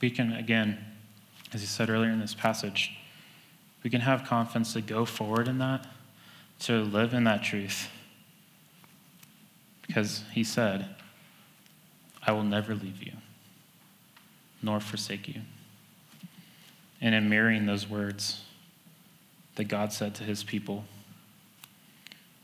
[0.00, 0.78] we can, again,
[1.52, 2.96] as he said earlier in this passage,
[3.84, 5.86] we can have confidence to go forward in that,
[6.60, 7.88] to live in that truth.
[9.86, 10.88] Because he said,
[12.26, 13.12] I will never leave you,
[14.62, 15.42] nor forsake you.
[17.00, 18.44] And in mirroring those words
[19.56, 20.84] that God said to his people,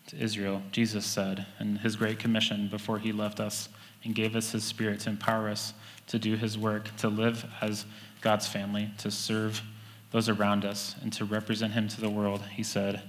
[0.09, 3.69] to Israel, Jesus said in his great commission before he left us
[4.05, 5.75] and gave us his spirit to empower us
[6.07, 7.85] to do his work, to live as
[8.23, 9.63] God's family, to serve
[10.11, 13.03] those around us, and to represent him to the world, he said,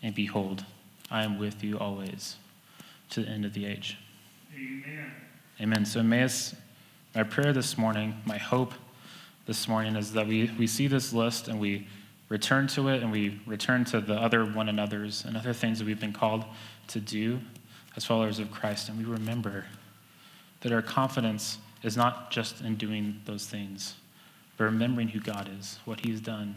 [0.00, 0.64] And behold,
[1.10, 2.36] I am with you always
[3.10, 3.98] to the end of the age.
[4.54, 5.10] Amen.
[5.60, 5.84] Amen.
[5.84, 8.72] So, my prayer this morning, my hope
[9.44, 11.86] this morning is that we, we see this list and we
[12.30, 15.84] return to it and we return to the other one another's and other things that
[15.84, 16.46] we've been called
[16.86, 17.40] to do
[17.94, 18.88] as followers of Christ.
[18.88, 19.66] And we remember
[20.62, 23.96] that our confidence is not just in doing those things,
[24.56, 26.56] but remembering who God is, what He's done,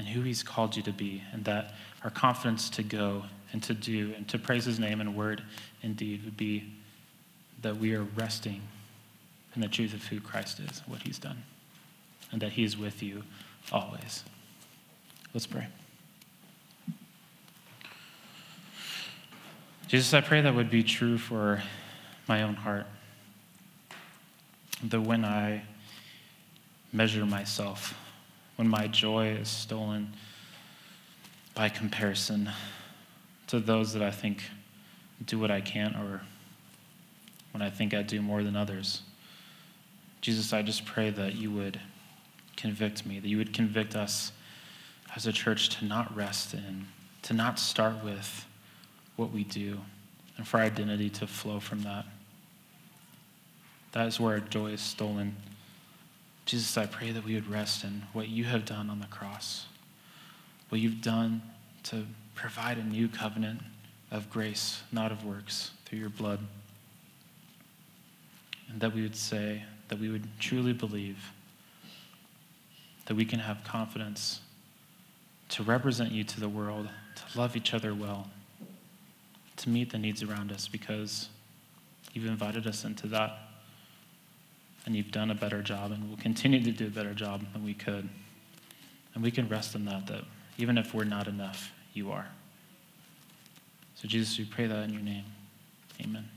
[0.00, 3.22] and who He's called you to be, and that our confidence to go
[3.52, 5.44] and to do and to praise His name in word
[5.84, 6.72] and deed would be
[7.62, 8.62] that we are resting
[9.54, 11.42] in the truth of who Christ is, what He's done
[12.32, 13.22] and that He is with you
[13.72, 14.24] always.
[15.32, 15.66] Let's pray.
[19.86, 21.62] Jesus, I pray that would be true for
[22.28, 22.86] my own heart.
[24.84, 25.62] That when I
[26.92, 27.94] measure myself,
[28.56, 30.12] when my joy is stolen
[31.54, 32.50] by comparison
[33.46, 34.42] to those that I think
[35.24, 36.20] do what I can, or
[37.58, 39.02] when I think I do more than others,
[40.20, 41.80] Jesus, I just pray that you would
[42.56, 44.30] convict me, that you would convict us
[45.16, 46.86] as a church to not rest in,
[47.22, 48.46] to not start with
[49.16, 49.80] what we do,
[50.36, 52.04] and for our identity to flow from that.
[53.90, 55.34] That is where our joy is stolen.
[56.46, 59.66] Jesus, I pray that we would rest in what you have done on the cross,
[60.68, 61.42] what you've done
[61.84, 62.06] to
[62.36, 63.62] provide a new covenant
[64.12, 66.38] of grace, not of works, through your blood.
[68.68, 71.32] And that we would say, that we would truly believe
[73.06, 74.42] that we can have confidence
[75.48, 78.28] to represent you to the world, to love each other well,
[79.56, 81.30] to meet the needs around us because
[82.12, 83.38] you've invited us into that.
[84.84, 87.64] And you've done a better job and will continue to do a better job than
[87.64, 88.08] we could.
[89.14, 90.24] And we can rest in that, that
[90.56, 92.26] even if we're not enough, you are.
[93.96, 95.24] So, Jesus, we pray that in your name.
[96.00, 96.28] Amen.